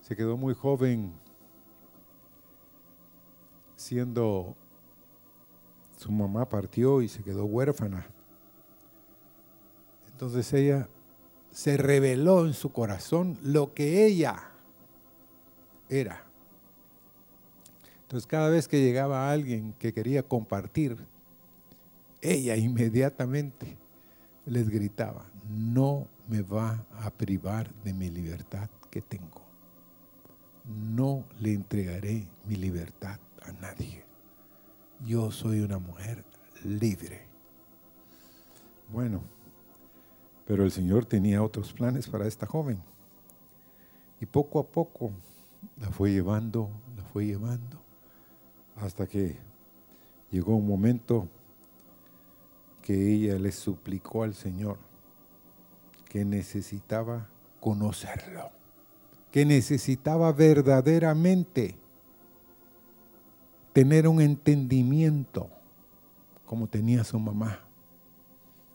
se 0.01 0.17
quedó 0.17 0.37
muy 0.37 0.55
joven 0.55 1.13
siendo 3.77 4.57
su 5.97 6.13
mamá 6.13 6.49
partió 6.49 7.03
y 7.03 7.09
se 7.09 7.23
quedó 7.23 7.45
huérfana. 7.45 8.07
Entonces 10.13 10.53
ella 10.53 10.89
se 11.51 11.77
reveló 11.77 12.47
en 12.47 12.55
su 12.55 12.71
corazón 12.71 13.39
lo 13.43 13.73
que 13.75 14.07
ella 14.07 14.51
era. 15.89 16.23
Entonces 18.03 18.27
cada 18.27 18.49
vez 18.51 18.69
que 18.69 18.81
llegaba 18.81 19.31
alguien 19.31 19.75
que 19.79 19.93
quería 19.93 20.23
compartir, 20.23 20.97
ella 22.21 22.57
inmediatamente 22.57 23.77
les 24.45 24.69
gritaba, 24.69 25.27
no 25.51 26.07
me 26.29 26.43
va 26.43 26.85
a 27.01 27.11
privar 27.11 27.73
de 27.83 27.93
mi 27.93 28.11
libertad 28.11 28.69
que 28.91 29.03
tengo. 29.03 29.43
No 30.65 31.25
le 31.41 31.53
entregaré 31.53 32.27
mi 32.47 32.57
libertad 32.57 33.19
a 33.43 33.53
nadie. 33.53 34.06
Yo 35.05 35.31
soy 35.31 35.61
una 35.61 35.79
mujer 35.79 36.25
libre. 36.65 37.27
Bueno, 38.89 39.21
pero 40.47 40.65
el 40.65 40.71
Señor 40.71 41.05
tenía 41.05 41.43
otros 41.43 41.73
planes 41.73 42.09
para 42.09 42.27
esta 42.27 42.47
joven. 42.47 42.81
Y 44.21 44.27
poco 44.27 44.59
a 44.59 44.67
poco 44.67 45.13
la 45.81 45.91
fue 45.91 46.13
llevando, 46.13 46.71
la 46.97 47.05
fue 47.05 47.27
llevando, 47.27 47.81
hasta 48.77 49.07
que 49.07 49.37
llegó 50.31 50.57
un 50.57 50.67
momento 50.67 51.29
que 52.83 53.13
ella 53.13 53.39
le 53.39 53.53
suplicó 53.53 54.23
al 54.23 54.35
Señor 54.35 54.79
que 56.09 56.25
necesitaba 56.25 57.29
conocerlo, 57.61 58.51
que 59.33 59.45
necesitaba 59.45 60.33
verdaderamente 60.33 61.77
tener 63.77 64.09
un 64.09 64.23
entendimiento 64.23 65.51
como 66.47 66.67
tenía 66.67 67.05
su 67.05 67.19
mamá, 67.19 67.61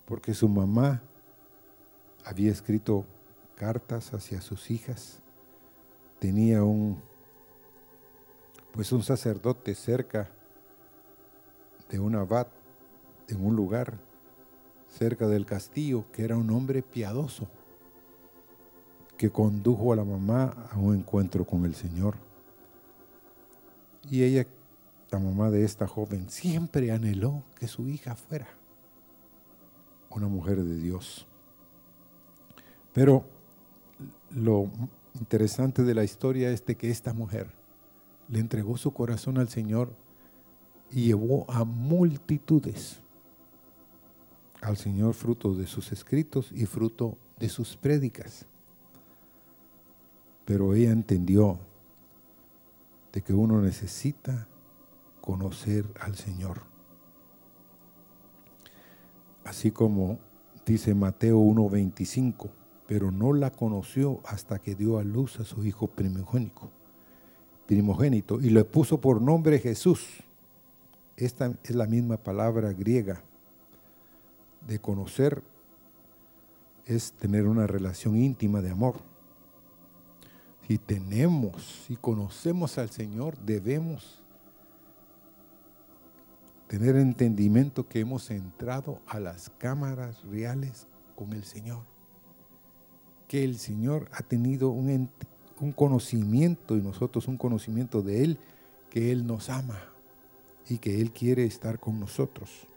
porque 0.06 0.36
su 0.36 0.48
mamá 0.48 1.02
había 2.24 2.52
escrito 2.52 3.08
cartas 3.56 4.14
hacia 4.14 4.42
sus 4.42 4.70
hijas, 4.70 5.20
tenía 6.20 6.64
un 6.64 7.02
pues 8.74 8.92
un 8.92 9.02
sacerdote 9.02 9.74
cerca 9.74 10.30
de 11.90 11.98
un 11.98 12.16
abad 12.16 12.46
en 13.28 13.44
un 13.44 13.56
lugar 13.56 13.98
cerca 14.88 15.28
del 15.28 15.48
castillo 15.48 16.06
que 16.12 16.26
era 16.26 16.38
un 16.38 16.52
hombre 16.52 16.84
piadoso 16.84 17.48
que 19.18 19.32
condujo 19.32 19.94
a 19.94 19.96
la 19.96 20.06
mamá 20.06 20.70
a 20.72 20.78
un 20.78 20.94
encuentro 20.94 21.44
con 21.44 21.66
el 21.66 21.74
Señor. 21.74 22.18
Y 24.08 24.22
ella 24.22 24.46
la 25.12 25.20
mamá 25.20 25.52
de 25.52 25.66
esta 25.66 25.88
joven 25.88 26.30
siempre 26.30 26.92
anheló 26.92 27.44
que 27.60 27.68
su 27.68 27.88
hija 27.90 28.16
fuera 28.16 28.48
una 30.10 30.28
mujer 30.28 30.64
de 30.64 30.78
Dios. 30.78 31.28
Pero 32.94 33.26
lo 34.32 34.70
interesante 35.20 35.84
de 35.84 35.94
la 35.94 36.06
historia 36.06 36.50
es 36.50 36.66
de 36.66 36.76
que 36.76 36.90
esta 36.90 37.14
mujer 37.14 37.52
le 38.30 38.40
entregó 38.40 38.78
su 38.78 38.94
corazón 38.94 39.38
al 39.38 39.50
Señor 39.50 39.94
y 40.92 41.06
llevó 41.08 41.50
a 41.50 41.66
multitudes 41.66 43.02
al 44.62 44.78
Señor 44.78 45.14
fruto 45.14 45.54
de 45.56 45.68
sus 45.68 45.92
escritos 45.92 46.52
y 46.54 46.66
fruto 46.66 47.18
de 47.38 47.50
sus 47.50 47.76
prédicas. 47.76 48.46
Pero 50.46 50.74
ella 50.74 50.92
entendió 50.92 51.60
de 53.12 53.22
que 53.22 53.34
uno 53.34 53.60
necesita 53.62 54.48
conocer 55.22 55.86
al 56.00 56.16
Señor. 56.16 56.64
Así 59.46 59.72
como 59.72 60.20
dice 60.66 60.94
Mateo 60.94 61.40
1:25, 61.40 62.50
pero 62.88 63.12
no 63.12 63.34
la 63.34 63.52
conoció 63.52 64.20
hasta 64.26 64.60
que 64.60 64.76
dio 64.76 64.98
a 64.98 65.04
luz 65.04 65.40
a 65.40 65.46
su 65.46 65.64
hijo 65.64 65.88
primogénito, 65.88 66.70
primogénito 67.66 68.42
y 68.42 68.50
le 68.50 68.66
puso 68.66 69.00
por 69.00 69.22
nombre 69.22 69.60
Jesús. 69.60 70.24
Esta 71.16 71.54
es 71.64 71.76
la 71.76 71.88
misma 71.88 72.18
palabra 72.18 72.74
griega 72.74 73.24
de 74.68 74.80
conocer 74.80 75.44
es 76.86 77.14
tener 77.14 77.48
una 77.48 77.68
relación 77.68 78.16
íntima 78.16 78.62
de 78.62 78.72
amor. 78.72 78.96
Si 80.68 80.78
tenemos, 80.78 81.86
si 81.88 81.96
conocemos 81.96 82.78
al 82.78 82.90
Señor, 82.90 83.38
debemos 83.40 84.21
tener 86.72 86.96
entendimiento 86.96 87.90
que 87.90 88.00
hemos 88.00 88.32
entrado 88.32 89.02
a 89.06 89.20
las 89.20 89.50
cámaras 89.58 90.24
reales 90.24 90.88
con 91.18 91.34
el 91.34 91.44
Señor. 91.44 91.84
Que 93.28 93.44
el 93.44 93.58
Señor 93.58 94.08
ha 94.14 94.22
tenido 94.22 94.70
un, 94.70 95.10
conocimiento 95.76 96.78
y 96.78 96.82
nosotros 96.82 97.28
un 97.28 97.36
conocimiento 97.36 98.02
de 98.02 98.24
Él, 98.24 98.38
que 98.90 99.12
Él 99.12 99.28
nos 99.28 99.50
ama 99.50 99.82
y 100.70 100.78
que 100.78 101.02
Él 101.02 101.12
quiere 101.12 101.44
estar 101.44 101.78
con 101.78 102.00
nosotros. 102.00 102.70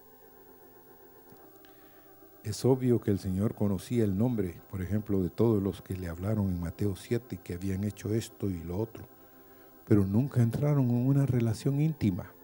Es 2.43 2.65
obvio 2.65 3.01
que 3.01 3.13
el 3.13 3.21
Señor 3.21 3.55
conocía 3.55 4.03
el 4.03 4.19
nombre, 4.19 4.61
por 4.73 4.83
ejemplo, 4.83 5.23
de 5.23 5.31
todos 5.31 5.63
los 5.63 5.83
que 5.83 5.95
le 5.95 6.09
hablaron 6.09 6.49
en 6.49 6.59
Mateo 6.59 6.97
7 6.97 7.39
que 7.45 7.55
habían 7.55 7.85
hecho 7.85 8.13
esto 8.13 8.51
y 8.51 8.61
lo 8.65 8.77
otro, 8.77 9.07
pero 9.87 10.05
nunca 10.05 10.43
entraron 10.43 10.91
en 10.91 11.07
una 11.07 11.27
relación 11.27 11.81
íntima 11.81 12.35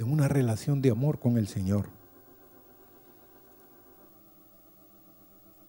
de 0.00 0.04
una 0.04 0.28
relación 0.28 0.80
de 0.80 0.90
amor 0.90 1.18
con 1.18 1.36
el 1.36 1.46
Señor. 1.46 1.90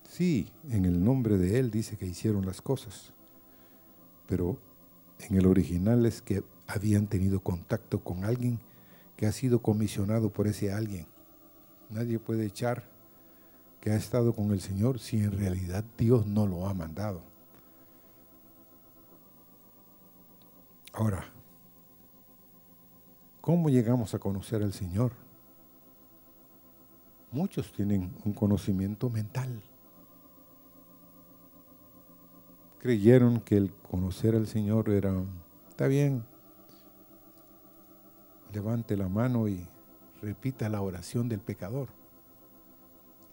Sí, 0.07 0.47
en 0.69 0.85
el 0.85 1.03
nombre 1.03 1.37
de 1.37 1.59
Él 1.59 1.69
dice 1.69 1.97
que 1.97 2.05
hicieron 2.05 2.45
las 2.45 2.61
cosas, 2.61 3.11
pero 4.27 4.57
en 5.19 5.35
el 5.35 5.45
original 5.45 6.05
es 6.05 6.21
que 6.21 6.45
habían 6.65 7.07
tenido 7.07 7.41
contacto 7.41 8.05
con 8.05 8.23
alguien 8.23 8.61
que 9.17 9.27
ha 9.27 9.33
sido 9.33 9.61
comisionado 9.61 10.29
por 10.29 10.47
ese 10.47 10.71
alguien. 10.71 11.07
Nadie 11.89 12.17
puede 12.17 12.45
echar 12.45 12.85
que 13.81 13.91
ha 13.91 13.97
estado 13.97 14.31
con 14.31 14.53
el 14.53 14.61
Señor 14.61 14.99
si 14.99 15.17
en 15.17 15.33
realidad 15.33 15.83
Dios 15.97 16.25
no 16.25 16.47
lo 16.47 16.69
ha 16.69 16.73
mandado. 16.73 17.21
Ahora, 20.93 21.33
¿Cómo 23.41 23.69
llegamos 23.69 24.13
a 24.13 24.19
conocer 24.19 24.61
al 24.61 24.71
Señor? 24.71 25.13
Muchos 27.31 27.71
tienen 27.71 28.13
un 28.23 28.33
conocimiento 28.33 29.09
mental. 29.09 29.63
Creyeron 32.77 33.39
que 33.39 33.57
el 33.57 33.73
conocer 33.73 34.35
al 34.35 34.45
Señor 34.45 34.89
era, 34.89 35.23
está 35.69 35.87
bien, 35.87 36.23
levante 38.53 38.95
la 38.95 39.09
mano 39.09 39.47
y 39.47 39.67
repita 40.21 40.69
la 40.69 40.81
oración 40.81 41.27
del 41.27 41.39
pecador. 41.39 41.89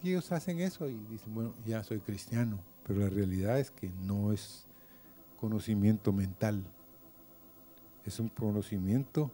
Y 0.01 0.09
ellos 0.09 0.31
hacen 0.31 0.59
eso 0.59 0.89
y 0.89 1.05
dicen, 1.05 1.35
bueno, 1.35 1.53
ya 1.67 1.83
soy 1.83 1.99
cristiano, 1.99 2.59
pero 2.83 3.01
la 3.01 3.09
realidad 3.09 3.59
es 3.59 3.69
que 3.69 3.91
no 3.91 4.31
es 4.31 4.65
conocimiento 5.37 6.11
mental, 6.13 6.63
es 8.05 8.19
un 8.19 8.29
conocimiento 8.29 9.29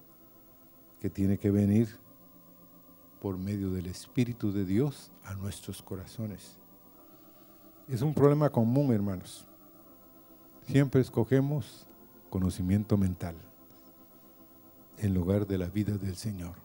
que 1.06 1.10
tiene 1.12 1.38
que 1.38 1.52
venir 1.52 1.88
por 3.22 3.38
medio 3.38 3.70
del 3.70 3.86
Espíritu 3.86 4.52
de 4.52 4.66
Dios 4.66 5.12
a 5.24 5.36
nuestros 5.36 5.84
corazones. 5.84 6.58
Es 7.88 8.02
un 8.02 8.16
problema 8.16 8.50
común, 8.50 8.92
hermanos. 8.92 9.46
Siempre 10.66 11.02
escogemos 11.02 11.86
conocimiento 12.32 12.98
mental 12.98 13.36
en 14.98 15.14
lugar 15.14 15.46
de 15.46 15.60
la 15.60 15.68
vida 15.68 15.96
del 15.96 16.16
Señor. 16.16 16.56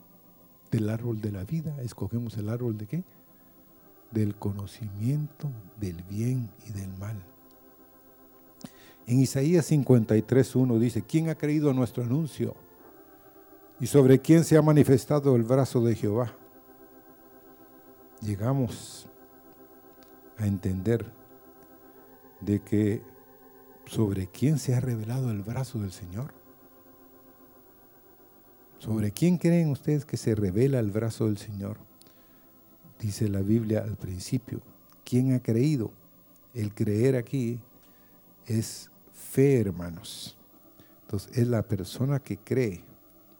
Del 0.71 0.89
árbol 0.89 1.21
de 1.21 1.33
la 1.33 1.45
vida 1.45 1.77
escogemos 1.83 2.39
el 2.39 2.49
árbol 2.49 2.79
de 2.79 2.87
qué? 2.87 3.05
Del 4.11 4.37
conocimiento 4.37 5.51
del 5.79 6.03
bien 6.05 6.49
y 6.67 6.73
del 6.73 6.89
mal. 6.97 7.23
En 9.07 9.21
Isaías 9.21 9.71
53.1 9.71 10.79
dice, 10.79 11.03
¿quién 11.03 11.29
ha 11.29 11.35
creído 11.35 11.75
nuestro 11.75 12.03
anuncio? 12.03 12.57
¿Y 13.81 13.87
sobre 13.87 14.21
quién 14.21 14.45
se 14.45 14.59
ha 14.59 14.63
manifestado 14.63 15.35
el 15.37 15.43
brazo 15.43 15.83
de 15.83 15.95
Jehová? 15.95 16.35
Llegamos 18.21 19.09
a 20.37 20.47
entender 20.47 21.11
de 22.43 22.61
que 22.61 23.03
sobre 23.87 24.27
quién 24.27 24.59
se 24.59 24.75
ha 24.75 24.81
revelado 24.81 25.31
el 25.31 25.43
brazo 25.43 25.79
del 25.79 25.93
Señor. 25.93 26.35
¿Sobre 28.79 29.13
quién 29.13 29.39
creen 29.39 29.71
ustedes 29.71 30.05
que 30.05 30.19
se 30.19 30.35
revela 30.35 30.79
el 30.79 30.91
brazo 30.91 31.27
del 31.27 31.39
Señor? 31.39 31.79
Dice 32.99 33.31
la 33.31 33.41
Biblia 33.41 33.81
al 33.81 33.97
principio. 33.97 34.61
¿Quién 35.05 35.33
ha 35.33 35.43
creído? 35.43 35.91
El 36.53 36.75
creer 36.75 37.17
aquí 37.17 37.59
es 38.45 38.91
fe, 39.15 39.61
hermanos. 39.61 40.37
Entonces 41.03 41.39
es 41.39 41.49
la 41.49 41.63
persona 41.63 42.21
que 42.21 42.37
cree. 42.37 42.90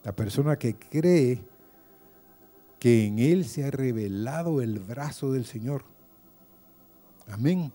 La 0.05 0.13
persona 0.13 0.57
que 0.57 0.77
cree 0.77 1.43
que 2.79 3.07
en 3.07 3.19
Él 3.19 3.45
se 3.45 3.65
ha 3.65 3.71
revelado 3.71 4.63
el 4.63 4.79
brazo 4.79 5.33
del 5.33 5.45
Señor. 5.45 5.85
Amén. 7.29 7.73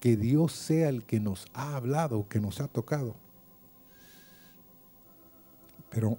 Que 0.00 0.16
Dios 0.16 0.52
sea 0.52 0.88
el 0.88 1.04
que 1.04 1.20
nos 1.20 1.46
ha 1.52 1.76
hablado, 1.76 2.26
que 2.28 2.40
nos 2.40 2.60
ha 2.60 2.68
tocado. 2.68 3.14
Pero 5.90 6.16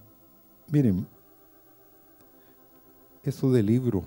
miren, 0.68 1.08
eso 3.24 3.52
del 3.52 3.66
libro 3.66 4.04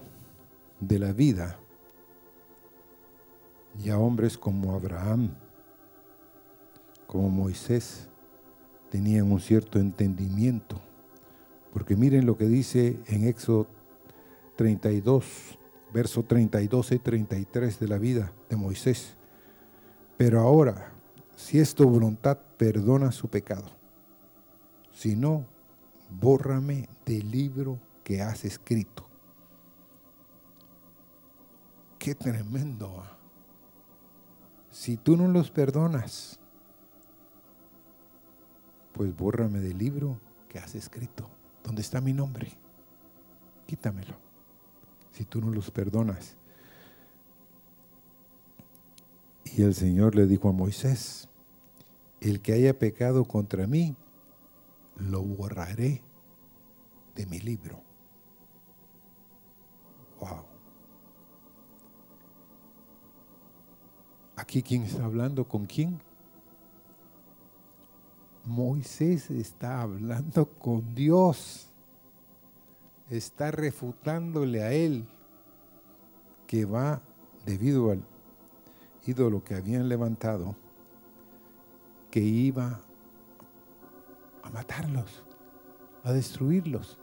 de 0.78 0.98
la 0.98 1.12
vida, 1.12 1.58
ya 3.78 3.98
hombres 3.98 4.38
como 4.38 4.74
Abraham, 4.74 5.30
como 7.06 7.28
Moisés, 7.28 8.08
tenían 8.92 9.32
un 9.32 9.40
cierto 9.40 9.78
entendimiento. 9.78 10.78
Porque 11.72 11.96
miren 11.96 12.26
lo 12.26 12.36
que 12.36 12.44
dice 12.44 13.00
en 13.06 13.26
Éxodo 13.26 13.66
32, 14.56 15.58
verso 15.94 16.22
32 16.24 16.92
y 16.92 16.98
33 16.98 17.80
de 17.80 17.88
la 17.88 17.96
vida 17.96 18.34
de 18.50 18.56
Moisés. 18.56 19.16
Pero 20.18 20.40
ahora, 20.40 20.92
si 21.34 21.58
es 21.58 21.74
tu 21.74 21.88
voluntad, 21.88 22.36
perdona 22.58 23.12
su 23.12 23.28
pecado. 23.28 23.70
Si 24.92 25.16
no, 25.16 25.46
bórrame 26.10 26.86
del 27.06 27.30
libro 27.30 27.78
que 28.04 28.20
has 28.20 28.44
escrito. 28.44 29.08
Qué 31.98 32.14
tremendo. 32.14 32.94
¿ah? 33.00 33.16
Si 34.70 34.98
tú 34.98 35.16
no 35.16 35.28
los 35.28 35.50
perdonas, 35.50 36.38
pues 38.92 39.16
bórrame 39.16 39.60
del 39.60 39.78
libro 39.78 40.20
que 40.48 40.58
has 40.58 40.74
escrito, 40.74 41.28
donde 41.64 41.82
está 41.82 42.00
mi 42.00 42.12
nombre. 42.12 42.52
Quítamelo, 43.66 44.16
si 45.12 45.24
tú 45.24 45.40
no 45.40 45.50
los 45.50 45.70
perdonas. 45.70 46.36
Y 49.44 49.62
el 49.62 49.74
Señor 49.74 50.14
le 50.14 50.26
dijo 50.26 50.48
a 50.48 50.52
Moisés, 50.52 51.28
el 52.20 52.40
que 52.40 52.52
haya 52.52 52.78
pecado 52.78 53.24
contra 53.24 53.66
mí, 53.66 53.96
lo 54.96 55.22
borraré 55.22 56.02
de 57.14 57.26
mi 57.26 57.40
libro. 57.40 57.82
Wow. 60.20 60.44
Aquí 64.36 64.62
quién 64.62 64.84
está 64.84 65.04
hablando 65.04 65.46
con 65.46 65.66
quién? 65.66 66.00
Moisés 68.44 69.30
está 69.30 69.82
hablando 69.82 70.46
con 70.46 70.94
Dios. 70.94 71.68
Está 73.10 73.50
refutándole 73.50 74.62
a 74.62 74.72
él 74.72 75.06
que 76.46 76.64
va 76.64 77.02
debido 77.44 77.90
al 77.90 78.02
ídolo 79.04 79.42
que 79.42 79.54
habían 79.54 79.88
levantado, 79.88 80.54
que 82.10 82.20
iba 82.20 82.80
a 84.42 84.50
matarlos 84.50 85.24
a 86.04 86.12
destruirlos. 86.12 86.98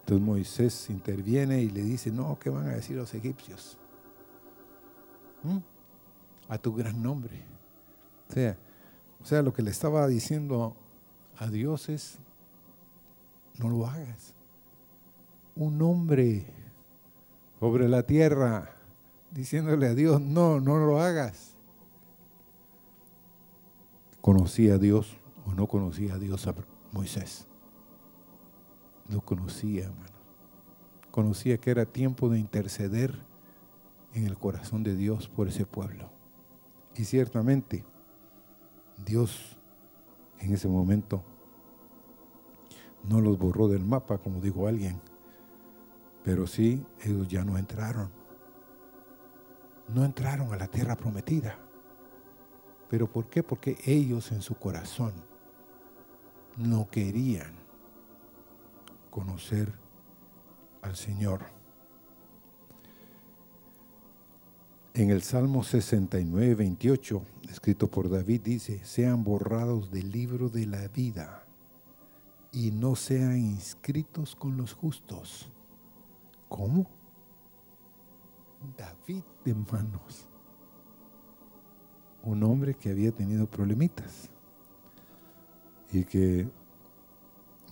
Entonces 0.00 0.26
Moisés 0.26 0.90
interviene 0.90 1.62
y 1.62 1.70
le 1.70 1.82
dice, 1.82 2.10
no, 2.10 2.38
¿qué 2.38 2.50
van 2.50 2.66
a 2.66 2.74
decir 2.74 2.96
los 2.96 3.14
egipcios? 3.14 3.78
¿Mm? 5.42 5.58
A 6.48 6.58
tu 6.58 6.74
gran 6.74 7.02
nombre. 7.02 7.42
O 8.28 8.32
sea, 8.32 8.56
o 9.24 9.26
sea, 9.26 9.40
lo 9.40 9.54
que 9.54 9.62
le 9.62 9.70
estaba 9.70 10.06
diciendo 10.06 10.76
a 11.38 11.48
Dios 11.48 11.88
es, 11.88 12.18
no 13.58 13.70
lo 13.70 13.86
hagas. 13.86 14.34
Un 15.56 15.80
hombre 15.80 16.44
sobre 17.58 17.88
la 17.88 18.02
tierra 18.02 18.76
diciéndole 19.30 19.86
a 19.86 19.94
Dios, 19.94 20.20
no, 20.20 20.60
no 20.60 20.76
lo 20.76 21.00
hagas. 21.00 21.54
¿Conocía 24.20 24.74
a 24.74 24.78
Dios 24.78 25.16
o 25.46 25.54
no 25.54 25.68
conocía 25.68 26.16
a 26.16 26.18
Dios 26.18 26.46
a 26.46 26.54
Moisés? 26.92 27.46
Lo 29.08 29.22
conocía, 29.22 29.84
hermano. 29.84 30.18
Conocía 31.10 31.56
que 31.56 31.70
era 31.70 31.86
tiempo 31.86 32.28
de 32.28 32.38
interceder 32.38 33.18
en 34.12 34.26
el 34.26 34.36
corazón 34.36 34.82
de 34.82 34.94
Dios 34.94 35.30
por 35.30 35.48
ese 35.48 35.64
pueblo. 35.64 36.10
Y 36.94 37.04
ciertamente, 37.04 37.86
Dios 39.04 39.56
en 40.38 40.52
ese 40.52 40.68
momento 40.68 41.22
no 43.08 43.20
los 43.20 43.38
borró 43.38 43.68
del 43.68 43.84
mapa, 43.84 44.18
como 44.18 44.40
dijo 44.40 44.66
alguien, 44.66 45.00
pero 46.22 46.46
sí 46.46 46.84
ellos 47.02 47.28
ya 47.28 47.44
no 47.44 47.58
entraron. 47.58 48.10
No 49.88 50.04
entraron 50.04 50.52
a 50.52 50.56
la 50.56 50.66
tierra 50.66 50.96
prometida. 50.96 51.58
¿Pero 52.88 53.10
por 53.10 53.28
qué? 53.28 53.42
Porque 53.42 53.76
ellos 53.84 54.32
en 54.32 54.40
su 54.40 54.54
corazón 54.54 55.12
no 56.56 56.88
querían 56.88 57.52
conocer 59.10 59.72
al 60.80 60.96
Señor. 60.96 61.53
En 64.96 65.10
el 65.10 65.22
Salmo 65.22 65.64
69, 65.64 66.54
28, 66.54 67.22
escrito 67.50 67.90
por 67.90 68.08
David, 68.08 68.42
dice, 68.42 68.78
sean 68.84 69.24
borrados 69.24 69.90
del 69.90 70.12
libro 70.12 70.48
de 70.48 70.66
la 70.66 70.86
vida 70.86 71.44
y 72.52 72.70
no 72.70 72.94
sean 72.94 73.36
inscritos 73.36 74.36
con 74.36 74.56
los 74.56 74.72
justos. 74.72 75.50
¿Cómo? 76.48 76.86
David, 78.78 79.24
hermanos, 79.44 80.28
un 82.22 82.44
hombre 82.44 82.74
que 82.74 82.90
había 82.90 83.10
tenido 83.10 83.50
problemitas 83.50 84.30
y 85.90 86.04
que 86.04 86.48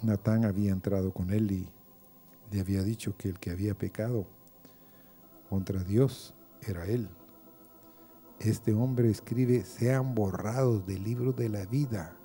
Natán 0.03 0.45
había 0.45 0.73
entrado 0.73 1.13
con 1.13 1.31
él 1.31 1.53
y 1.53 1.69
le 2.51 2.61
había 2.61 2.83
dicho 2.83 3.17
que 3.17 3.29
el 3.29 3.39
que 3.39 3.53
había 3.53 3.79
pecado 3.79 4.27
contra 5.49 5.85
Dios 5.85 6.35
era 6.63 6.87
él. 6.87 7.09
Este 8.39 8.75
hombre 8.75 9.11
escribe, 9.11 9.65
sean 9.65 10.15
borrados 10.15 10.85
del 10.87 11.05
libro 11.05 11.33
de 11.33 11.49
la 11.49 11.65
vida 11.67 12.17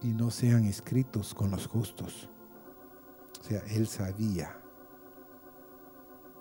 y 0.00 0.08
no 0.12 0.30
sean 0.30 0.64
escritos 0.64 1.34
con 1.34 1.50
los 1.50 1.66
justos. 1.66 2.30
O 3.40 3.44
sea, 3.44 3.60
él 3.68 3.86
sabía. 3.86 4.58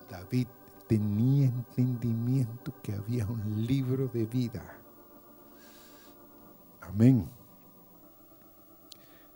David 0.10 0.48
tenía 0.88 1.48
entendimiento 1.48 2.74
que 2.82 2.94
había 2.94 3.26
un 3.26 3.66
libro 3.66 4.08
de 4.08 4.26
vida. 4.26 4.64
Amén. 6.82 7.30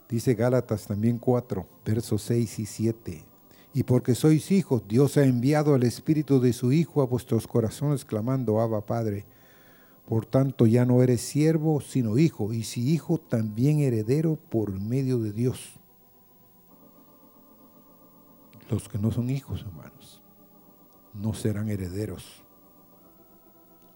Dice 0.07 0.33
Gálatas 0.33 0.87
también 0.87 1.17
4, 1.17 1.67
versos 1.85 2.21
6 2.23 2.59
y 2.59 2.65
7. 2.65 3.30
Y 3.73 3.83
porque 3.83 4.15
sois 4.15 4.51
hijos, 4.51 4.83
Dios 4.87 5.17
ha 5.17 5.23
enviado 5.23 5.73
al 5.73 5.83
Espíritu 5.83 6.41
de 6.41 6.51
su 6.51 6.73
Hijo 6.73 7.01
a 7.01 7.05
vuestros 7.05 7.47
corazones, 7.47 8.03
clamando, 8.03 8.59
Abba 8.59 8.85
Padre. 8.85 9.25
Por 10.07 10.25
tanto, 10.25 10.65
ya 10.65 10.85
no 10.85 11.01
eres 11.01 11.21
siervo, 11.21 11.79
sino 11.79 12.17
hijo, 12.17 12.51
y 12.51 12.63
si 12.63 12.91
hijo, 12.91 13.17
también 13.17 13.79
heredero 13.79 14.37
por 14.49 14.77
medio 14.77 15.19
de 15.19 15.31
Dios. 15.31 15.79
Los 18.69 18.89
que 18.89 18.97
no 18.97 19.11
son 19.11 19.29
hijos, 19.29 19.61
hermanos, 19.61 20.21
no 21.13 21.33
serán 21.33 21.69
herederos. 21.69 22.43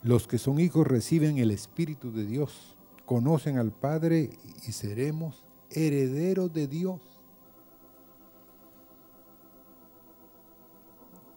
Los 0.04 0.28
que 0.28 0.38
son 0.38 0.60
hijos 0.60 0.88
reciben 0.88 1.38
el 1.38 1.52
Espíritu 1.52 2.12
de 2.12 2.26
Dios, 2.26 2.78
conocen 3.06 3.58
al 3.58 3.72
Padre 3.72 4.30
y 4.68 4.72
seremos 4.72 5.44
herederos 5.70 6.54
de 6.54 6.68
Dios. 6.68 7.02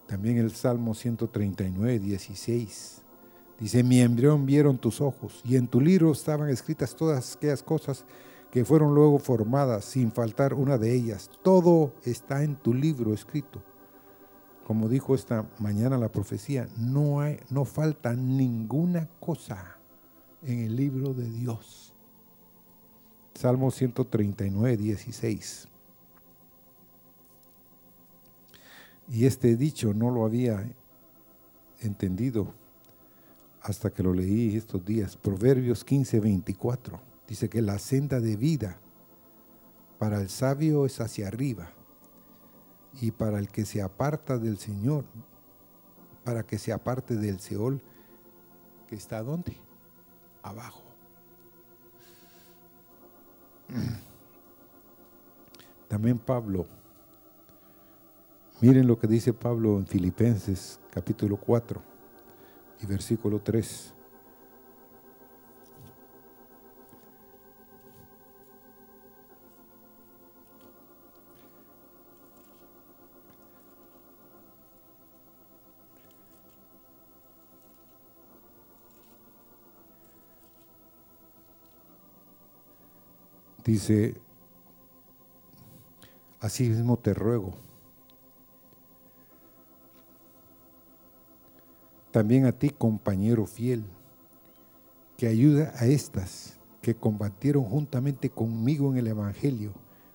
También 0.09 0.39
el 0.39 0.51
Salmo 0.53 0.95
139, 0.95 1.99
16. 1.99 3.03
Dice, 3.61 3.83
mi 3.83 4.01
embrión 4.01 4.47
vieron 4.47 4.79
tus 4.79 5.03
ojos 5.03 5.43
y 5.45 5.57
en 5.57 5.69
tu 5.69 5.83
libro 5.83 6.13
estaban 6.13 6.49
escritas 6.49 6.97
todas 6.97 7.37
aquellas 7.37 7.63
cosas 7.63 8.07
que 8.51 8.65
fueron 8.65 8.95
luego 8.95 9.19
formadas 9.19 9.85
sin 9.85 10.11
faltar 10.11 10.55
una 10.55 10.79
de 10.79 10.95
ellas. 10.95 11.31
Todo 11.43 11.93
está 12.05 12.43
en 12.43 12.57
tu 12.57 12.73
libro 12.73 13.13
escrito. 13.13 13.63
Como 14.67 14.89
dijo 14.89 15.15
esta 15.15 15.47
mañana 15.59 15.99
la 15.99 16.11
profecía, 16.11 16.67
no, 16.79 17.21
hay, 17.21 17.41
no 17.51 17.67
falta 17.67 18.15
ninguna 18.15 19.11
cosa 19.21 19.77
en 20.43 20.61
el 20.61 20.75
libro 20.75 21.13
de 21.13 21.29
Dios. 21.29 21.93
Salmo 23.35 23.71
139, 23.71 24.79
16. 24.79 25.69
Y 29.11 29.27
este 29.27 29.57
dicho 29.57 29.95
no 29.95 30.11
lo 30.11 30.25
había 30.25 30.71
entendido 31.81 32.53
hasta 33.63 33.91
que 33.91 34.03
lo 34.03 34.13
leí 34.13 34.57
estos 34.57 34.85
días. 34.85 35.17
Proverbios 35.17 35.85
15, 35.85 36.21
24. 36.21 37.01
Dice 37.27 37.49
que 37.49 37.63
la 37.63 37.79
senda 37.79 38.21
de 38.21 38.37
vida 38.37 38.79
para 39.99 40.21
el 40.21 40.29
sabio 40.29 40.87
es 40.87 41.01
hacia 41.01 41.29
arriba 41.29 41.71
y 43.01 43.11
para 43.11 43.39
el 43.39 43.49
que 43.49 43.65
se 43.65 43.83
aparta 43.83 44.39
del 44.39 44.59
Señor, 44.59 45.05
para 46.25 46.45
que 46.45 46.59
se 46.59 46.73
aparte 46.73 47.17
del 47.17 47.41
Seol, 47.41 47.83
que 48.87 48.95
está 48.95 49.23
donde? 49.23 49.57
Abajo. 50.43 50.83
También 55.89 56.19
Pablo, 56.19 56.67
miren 58.61 58.87
lo 58.87 58.99
que 58.99 59.07
dice 59.07 59.33
Pablo 59.33 59.79
en 59.79 59.87
Filipenses 59.87 60.81
capítulo 60.91 61.37
4 61.37 61.81
y 62.83 62.87
versículo 62.87 63.41
3. 63.41 63.95
Dice, 83.65 84.15
así 86.41 86.71
mismo 86.71 86.97
te 86.99 87.13
ruego. 87.13 87.68
También 92.11 92.47
a 92.47 92.53
ti, 92.53 92.71
compañero 92.71 93.47
fiel, 93.47 93.85
que 95.19 95.27
ayuda 95.27 95.73
a 95.77 95.87
estas 95.87 96.59
que 96.81 96.95
combatieron 96.95 97.65
juntamente 97.65 98.31
conmigo 98.31 98.91
en 98.91 98.99
el 98.99 99.09
Evangelio, 99.09 99.73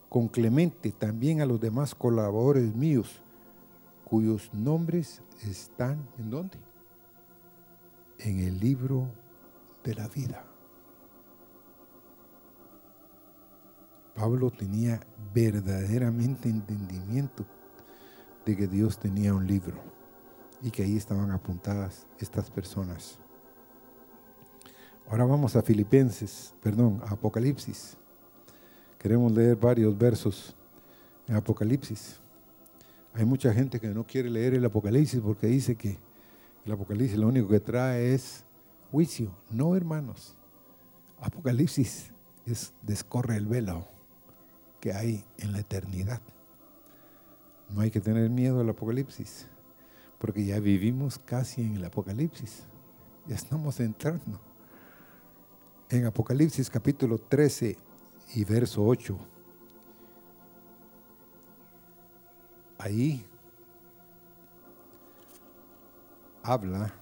con 0.10 0.28
Clemente, 0.28 0.92
también 0.92 1.42
a 1.42 1.46
los 1.46 1.60
demás 1.60 1.94
colaboradores 1.94 2.74
míos, 2.74 3.22
cuyos 4.06 4.50
nombres 4.54 5.22
están 5.44 6.08
en 6.18 6.32
dónde? 6.32 6.58
En 8.18 8.40
el 8.40 8.60
libro 8.60 9.08
de 9.84 9.94
la 9.94 10.08
vida. 10.08 10.46
Pablo 14.16 14.52
tenía 14.52 15.00
verdaderamente 15.34 16.50
entendimiento 16.50 17.46
de 18.46 18.56
que 18.56 18.68
Dios 18.68 18.98
tenía 18.98 19.34
un 19.34 19.46
libro 19.46 19.93
y 20.64 20.72
que 20.72 20.84
ahí 20.84 20.96
estaban 20.96 21.30
apuntadas 21.32 22.08
estas 22.20 22.50
personas. 22.50 23.20
Ahora 25.10 25.26
vamos 25.26 25.56
a 25.58 25.62
Filipenses, 25.62 26.56
perdón, 26.64 27.02
a 27.04 27.12
Apocalipsis. 27.12 27.98
Queremos 28.98 29.34
leer 29.34 29.58
varios 29.58 29.96
versos 29.98 30.56
en 31.28 31.36
Apocalipsis. 31.36 32.22
Hay 33.14 33.26
mucha 33.26 33.54
gente 33.54 33.80
que 33.80 33.90
no 33.90 34.06
quiere 34.06 34.30
leer 34.30 34.54
el 34.54 34.64
Apocalipsis 34.64 35.20
porque 35.20 35.48
dice 35.48 35.76
que 35.76 36.00
el 36.66 36.72
Apocalipsis 36.72 37.18
lo 37.18 37.28
único 37.28 37.50
que 37.50 37.60
trae 37.60 38.14
es 38.14 38.46
juicio. 38.90 39.36
No, 39.52 39.76
hermanos. 39.76 40.38
Apocalipsis 41.20 42.14
es 42.46 42.74
descorre 42.82 43.36
el 43.36 43.46
velo 43.46 43.86
que 44.80 44.94
hay 44.94 45.26
en 45.38 45.52
la 45.52 45.60
eternidad. 45.60 46.22
No 47.70 47.82
hay 47.82 47.92
que 47.92 48.00
tener 48.00 48.30
miedo 48.30 48.62
al 48.62 48.70
apocalipsis, 48.70 49.48
porque 50.24 50.46
ya 50.46 50.58
vivimos 50.58 51.20
casi 51.20 51.64
en 51.64 51.76
el 51.76 51.84
apocalipsis. 51.84 52.64
Ya 53.28 53.36
estamos 53.36 53.78
entrando. 53.82 54.40
En 55.90 56.06
Apocalipsis 56.06 56.70
capítulo 56.70 57.18
13 57.18 57.78
y 58.34 58.46
verso 58.46 58.86
8. 58.86 59.18
Ahí 62.78 63.26
habla 66.42 66.94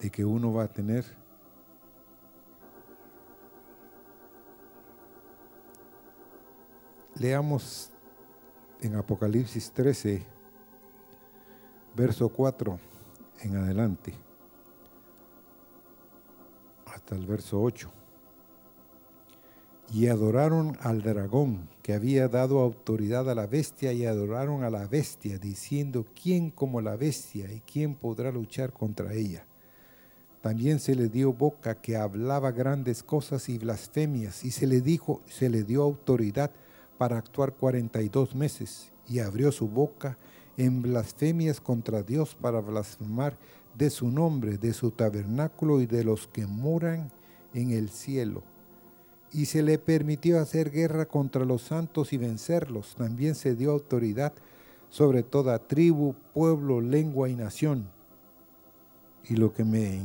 de 0.00 0.10
que 0.10 0.26
uno 0.26 0.52
va 0.52 0.64
a 0.64 0.68
tener 0.68 1.06
Leamos 7.14 7.90
en 8.82 8.96
Apocalipsis 8.96 9.72
13, 9.72 10.31
verso 11.94 12.28
4 12.30 12.78
en 13.42 13.56
adelante, 13.56 14.14
hasta 16.86 17.14
el 17.14 17.26
verso 17.26 17.60
8. 17.60 17.90
Y 19.92 20.06
adoraron 20.06 20.78
al 20.80 21.02
dragón 21.02 21.68
que 21.82 21.92
había 21.92 22.28
dado 22.28 22.60
autoridad 22.60 23.28
a 23.28 23.34
la 23.34 23.46
bestia 23.46 23.92
y 23.92 24.06
adoraron 24.06 24.64
a 24.64 24.70
la 24.70 24.86
bestia, 24.86 25.38
diciendo, 25.38 26.06
¿quién 26.20 26.50
como 26.50 26.80
la 26.80 26.96
bestia 26.96 27.52
y 27.52 27.60
quién 27.60 27.94
podrá 27.94 28.32
luchar 28.32 28.72
contra 28.72 29.12
ella? 29.12 29.44
También 30.40 30.80
se 30.80 30.94
le 30.94 31.08
dio 31.08 31.32
boca 31.32 31.74
que 31.74 31.96
hablaba 31.96 32.52
grandes 32.52 33.02
cosas 33.02 33.48
y 33.48 33.58
blasfemias, 33.58 34.44
y 34.44 34.50
se 34.50 34.66
le 34.66 34.80
dijo, 34.80 35.20
se 35.26 35.50
le 35.50 35.62
dio 35.62 35.82
autoridad 35.82 36.52
para 36.96 37.18
actuar 37.18 37.54
42 37.54 38.34
meses 38.34 38.92
y 39.08 39.18
abrió 39.18 39.52
su 39.52 39.68
boca 39.68 40.16
en 40.56 40.82
blasfemias 40.82 41.60
contra 41.60 42.02
Dios 42.02 42.34
para 42.34 42.60
blasfemar 42.60 43.36
de 43.74 43.90
su 43.90 44.10
nombre, 44.10 44.58
de 44.58 44.72
su 44.72 44.90
tabernáculo 44.90 45.80
y 45.80 45.86
de 45.86 46.04
los 46.04 46.26
que 46.28 46.46
moran 46.46 47.10
en 47.54 47.70
el 47.70 47.88
cielo. 47.88 48.42
Y 49.32 49.46
se 49.46 49.62
le 49.62 49.78
permitió 49.78 50.40
hacer 50.40 50.70
guerra 50.70 51.06
contra 51.06 51.44
los 51.44 51.62
santos 51.62 52.12
y 52.12 52.18
vencerlos. 52.18 52.94
También 52.96 53.34
se 53.34 53.54
dio 53.54 53.70
autoridad 53.70 54.34
sobre 54.90 55.22
toda 55.22 55.58
tribu, 55.58 56.14
pueblo, 56.34 56.82
lengua 56.82 57.30
y 57.30 57.36
nación. 57.36 57.88
Y 59.24 59.36
lo 59.36 59.54
que 59.54 59.64
me 59.64 60.02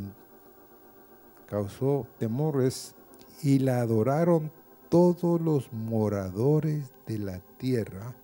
causó 1.47 2.07
temor 2.19 2.61
es, 2.61 2.95
y 3.43 3.59
la 3.59 3.81
adoraron 3.81 4.51
todos 4.89 5.41
los 5.41 5.71
moradores 5.73 6.93
de 7.05 7.17
la 7.19 7.39
tierra 7.57 8.15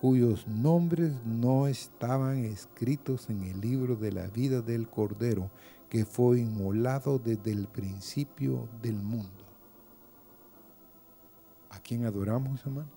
cuyos 0.00 0.46
nombres 0.48 1.12
no 1.24 1.66
estaban 1.66 2.44
escritos 2.44 3.28
en 3.28 3.44
el 3.44 3.60
libro 3.60 3.96
de 3.96 4.12
la 4.12 4.26
vida 4.28 4.62
del 4.62 4.88
Cordero 4.88 5.50
que 5.88 6.04
fue 6.04 6.40
inmolado 6.40 7.18
desde 7.18 7.52
el 7.52 7.66
principio 7.66 8.68
del 8.80 8.96
mundo. 8.96 9.44
¿A 11.70 11.78
quién 11.80 12.04
adoramos, 12.04 12.64
hermano? 12.64 12.88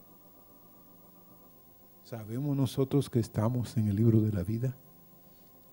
¿Sabemos 2.04 2.56
nosotros 2.56 3.10
que 3.10 3.20
estamos 3.20 3.76
en 3.78 3.88
el 3.88 3.96
libro 3.96 4.22
de 4.22 4.32
la 4.32 4.44
vida? 4.44 4.76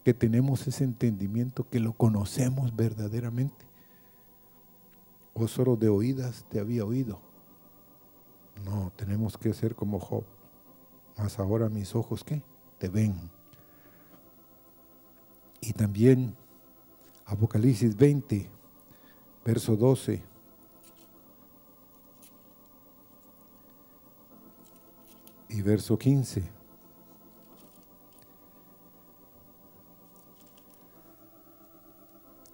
¿Que 0.04 0.14
tenemos 0.14 0.66
ese 0.66 0.84
entendimiento, 0.84 1.68
que 1.68 1.80
lo 1.80 1.92
conocemos 1.92 2.74
verdaderamente? 2.74 3.70
o 5.34 5.48
solo 5.48 5.76
de 5.76 5.88
oídas 5.88 6.44
te 6.48 6.60
había 6.60 6.84
oído. 6.84 7.20
No, 8.64 8.92
tenemos 8.96 9.38
que 9.38 9.54
ser 9.54 9.74
como 9.74 9.98
Job. 9.98 10.24
Mas 11.20 11.38
ahora 11.38 11.68
mis 11.68 11.94
ojos, 11.94 12.24
¿qué? 12.24 12.40
Te 12.78 12.88
ven. 12.88 13.14
Y 15.60 15.74
también 15.74 16.34
Apocalipsis 17.26 17.94
20, 17.94 18.48
verso 19.44 19.76
12. 19.76 20.22
Y 25.50 25.60
verso 25.60 25.98
15. 25.98 26.42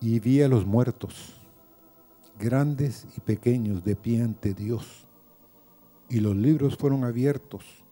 Y 0.01 0.19
vi 0.19 0.43
a 0.43 0.49
los 0.49 0.67
muertos 0.67 1.35
grandes 2.37 3.07
y 3.17 3.21
pequeños, 3.21 3.85
de 3.85 3.95
pie 3.95 4.23
ante 4.23 4.55
Dios. 4.55 5.07
Y 6.09 6.19
los 6.19 6.35
libros 6.35 6.77
fueron 6.77 7.05
abiertos. 7.05 7.86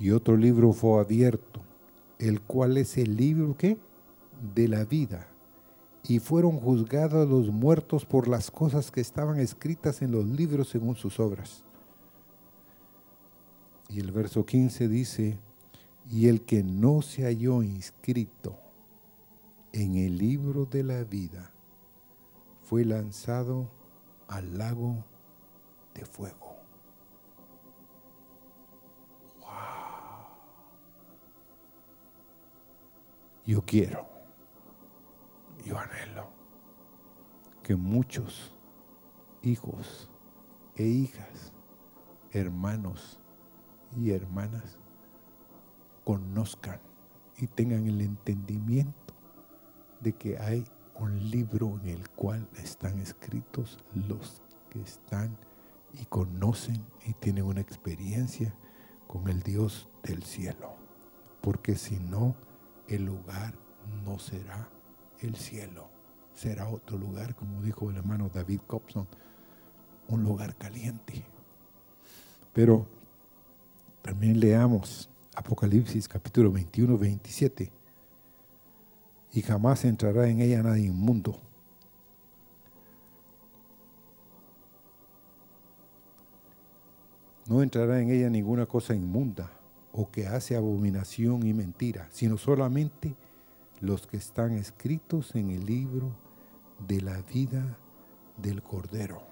Y 0.00 0.10
otro 0.10 0.36
libro 0.36 0.72
fue 0.72 0.98
abierto, 0.98 1.60
el 2.18 2.40
cual 2.40 2.78
es 2.78 2.96
el 2.98 3.16
libro 3.16 3.56
de 4.54 4.66
la 4.68 4.84
vida. 4.84 5.28
y 6.02 6.18
fueron 6.18 6.58
juzgados 6.58 7.28
los 7.28 7.50
muertos 7.50 8.06
por 8.06 8.26
las 8.26 8.50
cosas 8.50 8.90
que 8.90 9.02
estaban 9.02 9.38
escritas 9.38 10.00
en 10.00 10.12
los 10.12 10.24
libros 10.24 10.70
según 10.70 10.96
sus 10.96 11.20
obras. 11.20 11.62
Y 13.90 14.00
el 14.00 14.10
verso 14.10 14.46
15 14.46 14.88
dice, 14.88 15.38
y 16.10 16.28
el 16.28 16.40
que 16.40 16.62
no 16.62 17.02
se 17.02 17.24
halló 17.24 17.62
inscrito 17.62 18.56
en 19.72 19.96
el 19.96 20.16
libro 20.16 20.64
de 20.64 20.82
la 20.84 21.04
vida 21.04 21.52
fue 22.62 22.86
lanzado 22.86 23.68
al 24.26 24.56
lago 24.56 25.04
de 25.94 26.06
fuego. 26.06 26.49
Yo 33.50 33.62
quiero, 33.62 34.06
yo 35.64 35.76
anhelo 35.76 36.30
que 37.64 37.74
muchos 37.74 38.56
hijos 39.42 40.08
e 40.76 40.84
hijas, 40.84 41.52
hermanos 42.30 43.18
y 43.96 44.12
hermanas 44.12 44.78
conozcan 46.04 46.80
y 47.38 47.48
tengan 47.48 47.88
el 47.88 48.02
entendimiento 48.02 49.14
de 49.98 50.12
que 50.12 50.38
hay 50.38 50.64
un 51.00 51.28
libro 51.28 51.76
en 51.82 51.88
el 51.88 52.08
cual 52.10 52.48
están 52.54 53.00
escritos 53.00 53.84
los 53.92 54.42
que 54.68 54.80
están 54.80 55.36
y 56.00 56.04
conocen 56.04 56.86
y 57.04 57.14
tienen 57.14 57.46
una 57.46 57.62
experiencia 57.62 58.54
con 59.08 59.26
el 59.26 59.42
Dios 59.42 59.88
del 60.04 60.22
cielo. 60.22 60.76
Porque 61.40 61.74
si 61.74 61.98
no, 61.98 62.36
el 62.90 63.04
lugar 63.04 63.54
no 64.04 64.18
será 64.18 64.68
el 65.20 65.36
cielo, 65.36 65.88
será 66.34 66.68
otro 66.68 66.98
lugar, 66.98 67.34
como 67.36 67.62
dijo 67.62 67.88
el 67.90 67.96
hermano 67.96 68.30
David 68.32 68.60
Cobson, 68.66 69.06
un 70.08 70.24
lugar 70.24 70.56
caliente. 70.56 71.24
Pero 72.52 72.86
también 74.02 74.40
leamos 74.40 75.08
Apocalipsis 75.36 76.08
capítulo 76.08 76.50
21, 76.50 76.98
27 76.98 77.70
y 79.32 79.42
jamás 79.42 79.84
entrará 79.84 80.28
en 80.28 80.40
ella 80.40 80.62
nadie 80.62 80.86
inmundo. 80.86 81.38
No 87.46 87.62
entrará 87.62 88.00
en 88.00 88.10
ella 88.10 88.28
ninguna 88.28 88.66
cosa 88.66 88.94
inmunda 88.94 89.59
o 89.92 90.10
que 90.10 90.26
hace 90.26 90.56
abominación 90.56 91.46
y 91.46 91.52
mentira, 91.52 92.08
sino 92.10 92.38
solamente 92.38 93.14
los 93.80 94.06
que 94.06 94.16
están 94.16 94.52
escritos 94.52 95.34
en 95.34 95.50
el 95.50 95.66
libro 95.66 96.12
de 96.86 97.00
la 97.00 97.20
vida 97.22 97.78
del 98.36 98.62
Cordero. 98.62 99.30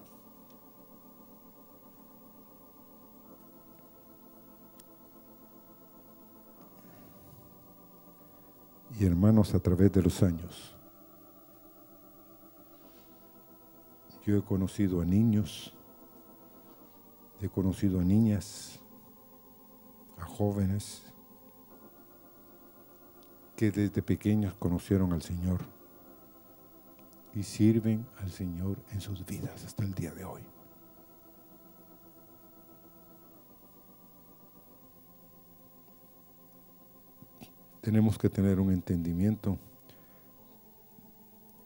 y 8.98 9.06
hermanos 9.06 9.54
a 9.54 9.61
través 9.61 9.92
de 9.92 10.02
los 10.02 10.22
años. 10.22 10.74
Yo 14.26 14.36
he 14.36 14.42
conocido 14.42 15.00
a 15.00 15.04
niños, 15.04 15.72
he 17.40 17.48
conocido 17.48 18.00
a 18.00 18.04
niñas, 18.04 18.80
a 20.20 20.24
jóvenes 20.24 21.02
que 23.56 23.70
desde 23.70 24.02
pequeños 24.02 24.54
conocieron 24.54 25.12
al 25.12 25.22
Señor 25.22 25.60
y 27.34 27.42
sirven 27.42 28.06
al 28.18 28.30
Señor 28.30 28.78
en 28.92 29.00
sus 29.00 29.24
vidas 29.26 29.64
hasta 29.64 29.84
el 29.84 29.94
día 29.94 30.12
de 30.12 30.24
hoy. 30.24 30.42
tenemos 37.88 38.18
que 38.18 38.28
tener 38.28 38.60
un 38.60 38.70
entendimiento 38.70 39.56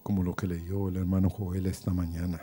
como 0.04 0.22
lo 0.22 0.36
que 0.36 0.46
leyó 0.46 0.88
el 0.88 0.96
hermano 0.96 1.28
Joel 1.28 1.66
esta 1.66 1.92
mañana. 1.92 2.40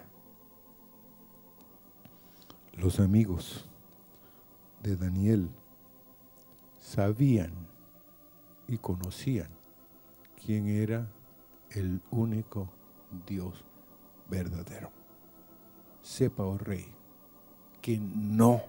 Los 2.73 2.99
amigos 2.99 3.69
de 4.83 4.97
Daniel 4.97 5.49
sabían 6.89 7.51
y 8.67 8.79
conocían 8.79 9.49
quién 10.43 10.67
era 10.67 11.07
el 11.69 12.01
único 12.09 12.67
Dios 13.27 13.63
verdadero. 14.27 14.89
Sepa, 16.01 16.43
oh 16.43 16.57
rey, 16.57 16.87
que 17.79 17.99
no 17.99 18.63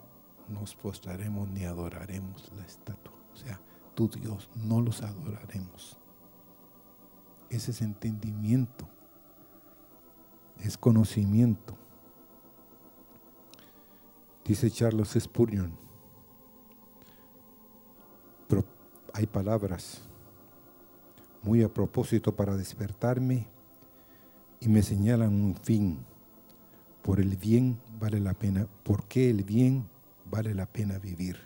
nos 0.49 0.75
postraremos 0.75 1.49
ni 1.49 1.65
adoraremos 1.65 2.51
la 2.55 2.63
estatua. 2.63 3.13
O 3.33 3.35
sea, 3.35 3.59
tu 3.95 4.07
Dios, 4.07 4.51
no 4.55 4.81
los 4.81 5.01
adoraremos. 5.01 5.97
Ese 7.49 7.71
es 7.71 7.81
entendimiento, 7.81 8.87
es 10.59 10.77
conocimiento. 10.77 11.75
Dice 14.45 14.69
Charles 14.69 15.17
Spurgeon, 15.19 15.75
hay 19.13 19.27
palabras 19.27 20.01
muy 21.41 21.63
a 21.63 21.69
propósito 21.69 22.35
para 22.35 22.55
despertarme 22.55 23.47
y 24.59 24.69
me 24.69 24.83
señalan 24.83 25.33
un 25.33 25.55
fin. 25.55 25.99
Por 27.01 27.19
el 27.19 27.35
bien 27.35 27.79
vale 27.99 28.19
la 28.19 28.33
pena, 28.33 28.67
porque 28.83 29.29
el 29.29 29.43
bien 29.43 29.87
vale 30.29 30.53
la 30.53 30.67
pena 30.67 30.99
vivir. 30.99 31.37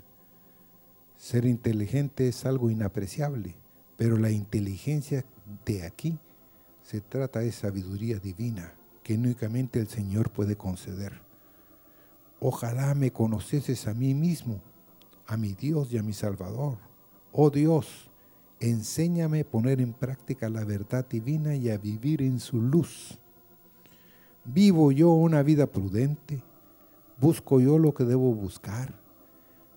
Ser 1.18 1.46
inteligente 1.46 2.28
es 2.28 2.46
algo 2.46 2.70
inapreciable, 2.70 3.56
pero 3.98 4.18
la 4.18 4.32
inteligencia 4.32 5.24
de 5.66 5.86
aquí 5.86 6.20
se 6.84 7.02
trata 7.02 7.40
de 7.40 7.52
sabiduría 7.52 8.20
divina 8.20 8.74
que 9.02 9.16
únicamente 9.16 9.80
el 9.80 9.88
Señor 9.88 10.30
puede 10.32 10.56
conceder. 10.58 11.22
Ojalá 12.40 12.94
me 12.96 13.12
conoceses 13.12 13.88
a 13.88 13.94
mí 13.94 14.14
mismo, 14.14 14.60
a 15.26 15.38
mi 15.38 15.54
Dios 15.54 15.92
y 15.94 15.98
a 15.98 16.04
mi 16.04 16.14
Salvador. 16.14 16.78
Oh 17.38 17.50
Dios, 17.50 18.10
enséñame 18.62 19.42
a 19.42 19.44
poner 19.44 19.82
en 19.82 19.92
práctica 19.92 20.48
la 20.50 20.64
verdad 20.64 21.06
divina 21.06 21.54
y 21.54 21.70
a 21.70 21.78
vivir 21.78 22.22
en 22.22 22.40
su 22.40 22.62
luz. 22.62 23.20
¿Vivo 24.46 24.94
yo 24.94 25.10
una 25.12 25.44
vida 25.44 25.68
prudente? 25.68 26.42
¿Busco 27.20 27.60
yo 27.60 27.78
lo 27.78 27.94
que 27.94 28.06
debo 28.06 28.34
buscar? 28.34 28.98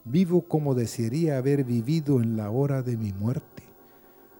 Vivo 0.05 0.43
como 0.43 0.77
desearía 0.77 1.37
haber 1.37 1.65
vivido 1.65 2.23
en 2.23 2.37
la 2.37 2.49
hora 2.51 2.83
de 2.83 2.97
mi 2.97 3.13
muerte. 3.13 3.65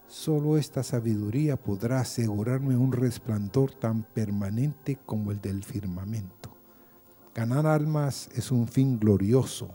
Solo 0.07 0.57
esta 0.57 0.85
sabiduría 0.85 1.57
podrá 1.57 1.99
asegurarme 1.99 2.77
un 2.77 2.93
resplandor 2.93 3.73
tan 3.73 4.05
permanente 4.05 4.97
como 5.05 5.33
el 5.33 5.41
del 5.41 5.65
firmamento. 5.65 6.57
Ganar 7.35 7.67
almas 7.67 8.31
es 8.37 8.53
un 8.53 8.69
fin 8.69 8.97
glorioso 8.97 9.75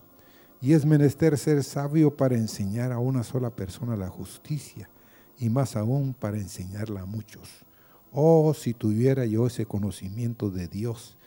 y 0.63 0.71
es 0.71 0.85
menester 0.85 1.37
ser 1.37 1.61
sabio 1.61 2.15
para 2.15 2.37
enseñar 2.37 2.93
a 2.93 2.97
una 2.97 3.23
sola 3.23 3.49
persona 3.49 3.97
la 3.97 4.07
justicia 4.07 4.89
y 5.37 5.49
más 5.49 5.75
aún 5.75 6.13
para 6.13 6.37
enseñarla 6.37 7.01
a 7.01 7.05
muchos. 7.05 7.65
Oh, 8.13 8.53
si 8.53 8.73
tuviera 8.73 9.25
yo 9.25 9.45
ese 9.45 9.65
conocimiento 9.65 10.49
de 10.49 10.69
Dios, 10.69 11.17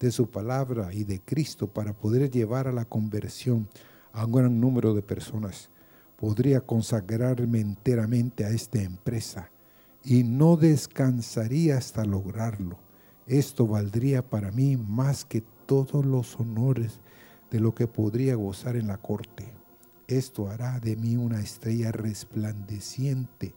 de 0.00 0.10
su 0.10 0.30
palabra 0.30 0.94
y 0.94 1.04
de 1.04 1.20
Cristo 1.20 1.66
para 1.66 1.92
poder 1.92 2.30
llevar 2.30 2.68
a 2.68 2.72
la 2.72 2.86
conversión 2.86 3.68
a 4.14 4.24
un 4.24 4.32
gran 4.32 4.60
número 4.62 4.94
de 4.94 5.02
personas. 5.02 5.68
Podría 6.18 6.62
consagrarme 6.62 7.60
enteramente 7.60 8.46
a 8.46 8.48
esta 8.48 8.80
empresa 8.80 9.50
y 10.04 10.24
no 10.24 10.56
descansaría 10.56 11.76
hasta 11.76 12.02
lograrlo. 12.06 12.78
Esto 13.26 13.66
valdría 13.66 14.26
para 14.26 14.50
mí 14.52 14.78
más 14.78 15.26
que 15.26 15.42
todos 15.66 16.06
los 16.06 16.40
honores 16.40 16.98
de 17.50 17.60
lo 17.60 17.74
que 17.74 17.86
podría 17.86 18.34
gozar 18.34 18.76
en 18.76 18.88
la 18.88 18.98
corte. 18.98 19.52
Esto 20.08 20.48
hará 20.48 20.78
de 20.80 20.96
mí 20.96 21.16
una 21.16 21.40
estrella 21.40 21.92
resplandeciente 21.92 23.54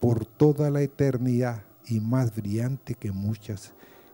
por 0.00 0.26
toda 0.26 0.70
la 0.70 0.82
eternidad 0.82 1.62
y 1.86 2.00
más 2.00 2.34
brillante 2.34 2.94
que 2.94 3.12
muchas 3.12 3.72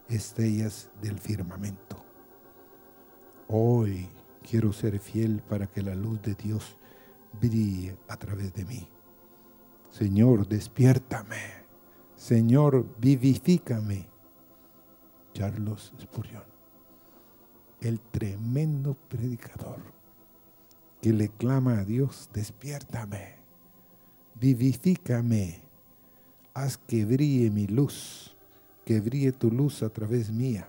estrellas 0.08 0.90
del 1.00 1.18
firmamento. 1.18 2.04
Hoy 3.48 4.08
Quiero 4.48 4.72
ser 4.72 4.98
fiel 4.98 5.42
para 5.48 5.66
que 5.66 5.82
la 5.82 5.94
luz 5.94 6.20
de 6.22 6.34
Dios 6.34 6.76
brille 7.40 7.96
a 8.08 8.16
través 8.16 8.52
de 8.54 8.64
mí. 8.64 8.88
Señor, 9.90 10.48
despiértame. 10.48 11.62
Señor, 12.16 12.86
vivifícame. 12.98 14.08
Carlos 15.34 15.94
Spurgeon, 16.00 16.44
el 17.82 18.00
tremendo 18.00 18.94
predicador 19.08 19.80
que 21.00 21.12
le 21.12 21.28
clama 21.28 21.78
a 21.78 21.84
Dios, 21.84 22.30
despiértame, 22.32 23.36
vivifícame, 24.34 25.62
haz 26.54 26.78
que 26.78 27.04
brille 27.04 27.50
mi 27.50 27.66
luz 27.66 28.32
que 28.84 29.00
brille 29.00 29.32
tu 29.32 29.50
luz 29.50 29.82
a 29.82 29.88
través 29.88 30.30
mía. 30.30 30.68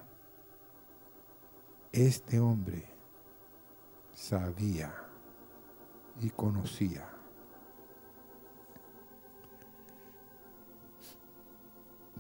Este 1.91 2.39
hombre 2.39 2.83
sabía 4.13 4.93
y 6.21 6.29
conocía. 6.29 7.09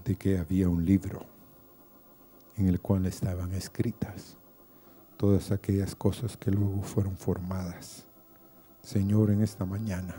de 0.03 0.17
que 0.17 0.37
había 0.37 0.67
un 0.67 0.85
libro 0.85 1.25
en 2.57 2.67
el 2.67 2.81
cual 2.81 3.05
estaban 3.05 3.53
escritas 3.53 4.37
todas 5.23 5.53
aquellas 5.53 5.95
cosas 5.95 6.35
que 6.35 6.51
luego 6.51 6.81
fueron 6.81 7.15
formadas. 7.15 8.05
Señor, 8.81 9.31
en 9.31 9.41
esta 9.41 9.63
mañana, 9.63 10.17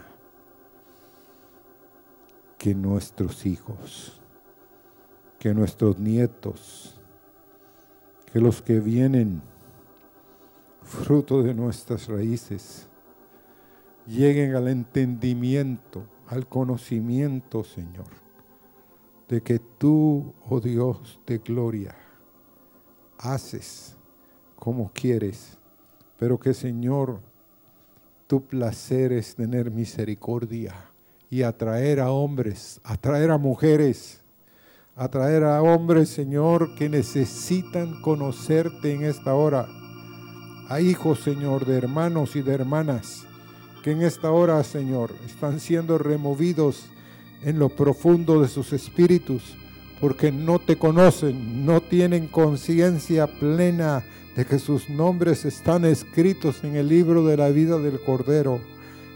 que 2.56 2.74
nuestros 2.74 3.44
hijos, 3.44 4.18
que 5.38 5.52
nuestros 5.52 5.98
nietos, 5.98 6.98
que 8.32 8.40
los 8.40 8.62
que 8.62 8.80
vienen 8.80 9.42
fruto 10.80 11.42
de 11.42 11.52
nuestras 11.52 12.08
raíces, 12.08 12.88
lleguen 14.06 14.54
al 14.54 14.68
entendimiento, 14.68 16.06
al 16.28 16.48
conocimiento, 16.48 17.62
Señor, 17.62 18.08
de 19.28 19.42
que 19.42 19.58
tú, 19.58 20.32
oh 20.48 20.60
Dios 20.60 21.20
de 21.26 21.36
gloria, 21.40 21.94
haces 23.18 23.93
como 24.64 24.90
quieres, 24.94 25.58
pero 26.18 26.40
que 26.40 26.54
Señor, 26.54 27.20
tu 28.26 28.46
placer 28.46 29.12
es 29.12 29.34
tener 29.34 29.70
misericordia 29.70 30.74
y 31.28 31.42
atraer 31.42 32.00
a 32.00 32.10
hombres, 32.10 32.80
atraer 32.82 33.30
a 33.30 33.36
mujeres, 33.36 34.22
atraer 34.96 35.44
a 35.44 35.60
hombres, 35.60 36.08
Señor, 36.08 36.74
que 36.76 36.88
necesitan 36.88 38.00
conocerte 38.00 38.94
en 38.94 39.04
esta 39.04 39.34
hora. 39.34 39.68
A 40.70 40.80
hijos, 40.80 41.20
Señor, 41.20 41.66
de 41.66 41.76
hermanos 41.76 42.34
y 42.34 42.40
de 42.40 42.54
hermanas 42.54 43.26
que 43.82 43.90
en 43.90 44.00
esta 44.00 44.30
hora, 44.30 44.64
Señor, 44.64 45.14
están 45.26 45.60
siendo 45.60 45.98
removidos 45.98 46.86
en 47.42 47.58
lo 47.58 47.68
profundo 47.68 48.40
de 48.40 48.48
sus 48.48 48.72
espíritus 48.72 49.58
porque 50.04 50.30
no 50.30 50.58
te 50.58 50.76
conocen, 50.76 51.64
no 51.64 51.80
tienen 51.80 52.26
conciencia 52.26 53.26
plena 53.26 54.04
de 54.36 54.44
que 54.44 54.58
sus 54.58 54.90
nombres 54.90 55.46
están 55.46 55.86
escritos 55.86 56.62
en 56.62 56.76
el 56.76 56.88
libro 56.88 57.24
de 57.24 57.38
la 57.38 57.48
vida 57.48 57.78
del 57.78 57.98
Cordero. 57.98 58.60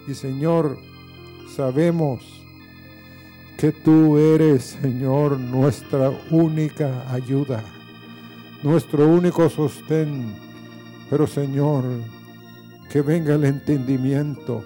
Y 0.07 0.14
Señor, 0.14 0.78
sabemos 1.55 2.43
que 3.59 3.70
tú 3.70 4.16
eres, 4.16 4.78
Señor, 4.80 5.39
nuestra 5.39 6.11
única 6.30 7.05
ayuda, 7.12 7.62
nuestro 8.62 9.09
único 9.09 9.51
sostén. 9.51 10.34
Pero 11.11 11.26
Señor, 11.26 11.84
que 12.89 13.03
venga 13.03 13.34
el 13.34 13.45
entendimiento, 13.45 14.64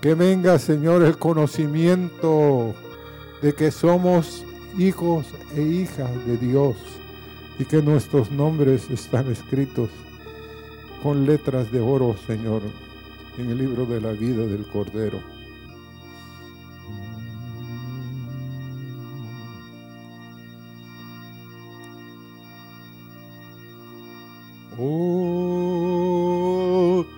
que 0.00 0.14
venga, 0.14 0.58
Señor, 0.58 1.04
el 1.04 1.16
conocimiento 1.18 2.74
de 3.40 3.52
que 3.52 3.70
somos 3.70 4.44
hijos 4.78 5.26
e 5.54 5.62
hijas 5.62 6.10
de 6.26 6.36
Dios 6.36 6.76
y 7.58 7.64
que 7.64 7.80
nuestros 7.82 8.30
nombres 8.30 8.90
están 8.90 9.30
escritos 9.32 9.88
con 11.02 11.24
letras 11.24 11.72
de 11.72 11.80
oro, 11.80 12.14
Señor, 12.26 12.62
en 13.38 13.50
el 13.50 13.58
libro 13.58 13.86
de 13.86 14.00
la 14.00 14.12
vida 14.12 14.44
del 14.44 14.66
Cordero. 14.66 15.20
Oh, 24.78 25.86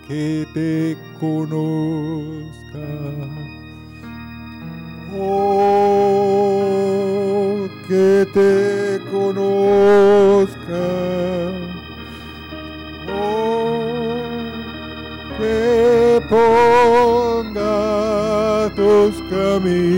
que 0.06 0.46
te 0.54 0.96
conozca. 1.18 2.57
Que 8.18 8.26
te 8.26 9.00
conozca. 9.12 10.86
Oh, 13.12 14.16
que 15.38 16.20
ponga 16.28 17.74
tus 18.74 19.14
caminos 19.30 19.94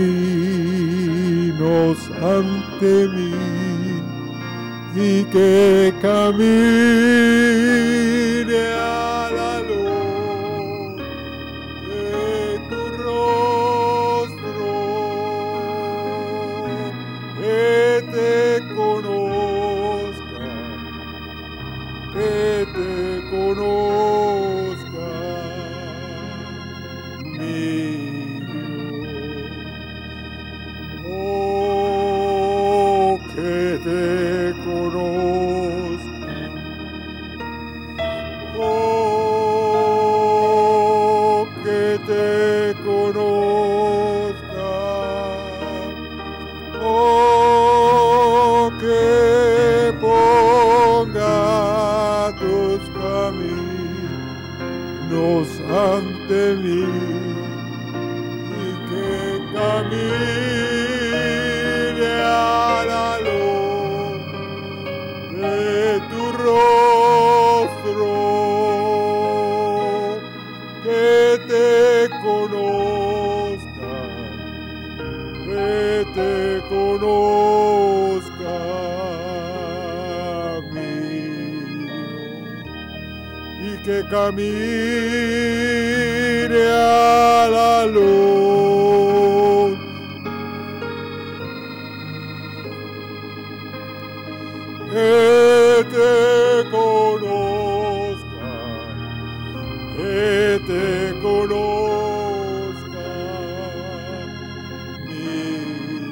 ante 2.21 2.91
mí 3.09 3.33
y 4.95 5.23
que 5.25 5.93
camine 6.01 6.61
a 8.77 9.20
camine 84.11 84.51
a 86.67 87.47
la 87.49 87.85
luz. 87.85 89.71
Que 94.91 95.85
te 95.95 96.13
conozca, 96.69 98.51
que 99.95 100.59
te 100.67 100.85
conozca, 101.21 103.07
Dios, 105.07 106.11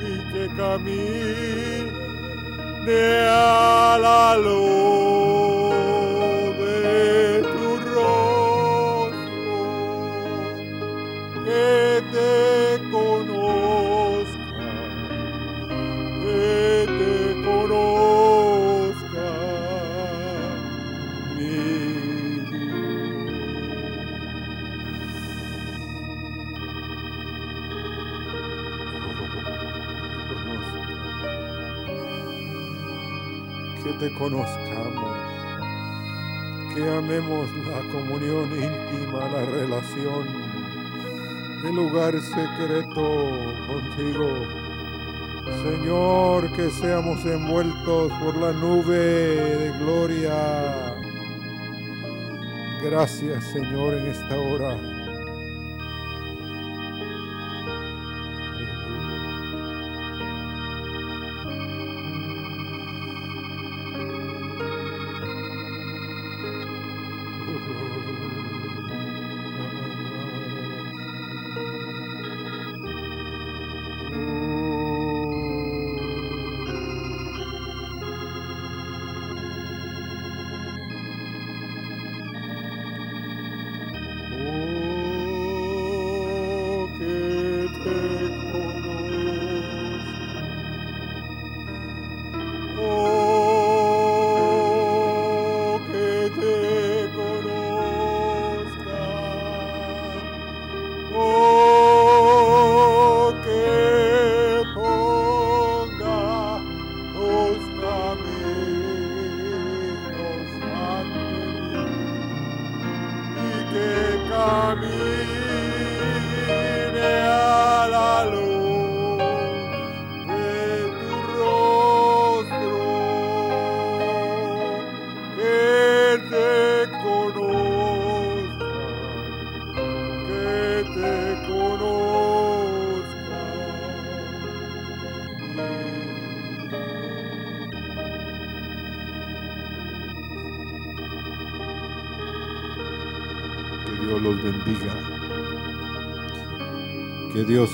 y 0.00 0.14
que 0.32 0.44
camine 0.56 0.98
a 3.28 3.98
la 4.00 4.36
luz 4.38 5.05
conozcamos, 34.18 35.16
que 36.74 36.88
amemos 36.88 37.50
la 37.68 37.80
comunión 37.92 38.50
íntima, 38.52 39.28
la 39.28 39.44
relación, 39.44 40.26
el 41.64 41.74
lugar 41.74 42.20
secreto 42.20 43.30
contigo 43.66 44.66
Señor, 45.62 46.50
que 46.52 46.70
seamos 46.70 47.24
envueltos 47.24 48.12
por 48.14 48.36
la 48.36 48.52
nube 48.52 48.96
de 48.96 49.78
gloria. 49.78 50.96
Gracias, 52.82 53.44
Señor, 53.52 53.94
en 53.94 54.06
esta 54.08 54.36
hora. 54.36 54.95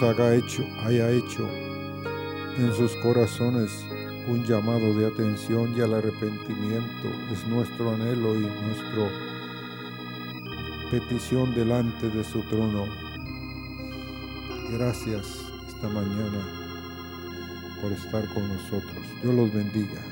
Haga 0.00 0.34
hecho, 0.34 0.66
haya 0.84 1.10
hecho 1.10 1.46
en 2.56 2.72
sus 2.74 2.96
corazones 2.96 3.70
un 4.26 4.42
llamado 4.44 4.94
de 4.94 5.06
atención 5.06 5.76
y 5.76 5.80
al 5.80 5.94
arrepentimiento. 5.94 7.08
Es 7.30 7.46
nuestro 7.46 7.92
anhelo 7.92 8.34
y 8.34 8.40
nuestra 8.40 9.10
petición 10.90 11.54
delante 11.54 12.08
de 12.08 12.24
su 12.24 12.40
trono. 12.48 12.86
Gracias 14.72 15.42
esta 15.68 15.88
mañana 15.88 16.42
por 17.80 17.92
estar 17.92 18.26
con 18.32 18.48
nosotros. 18.48 19.04
Dios 19.22 19.34
los 19.34 19.52
bendiga. 19.52 20.11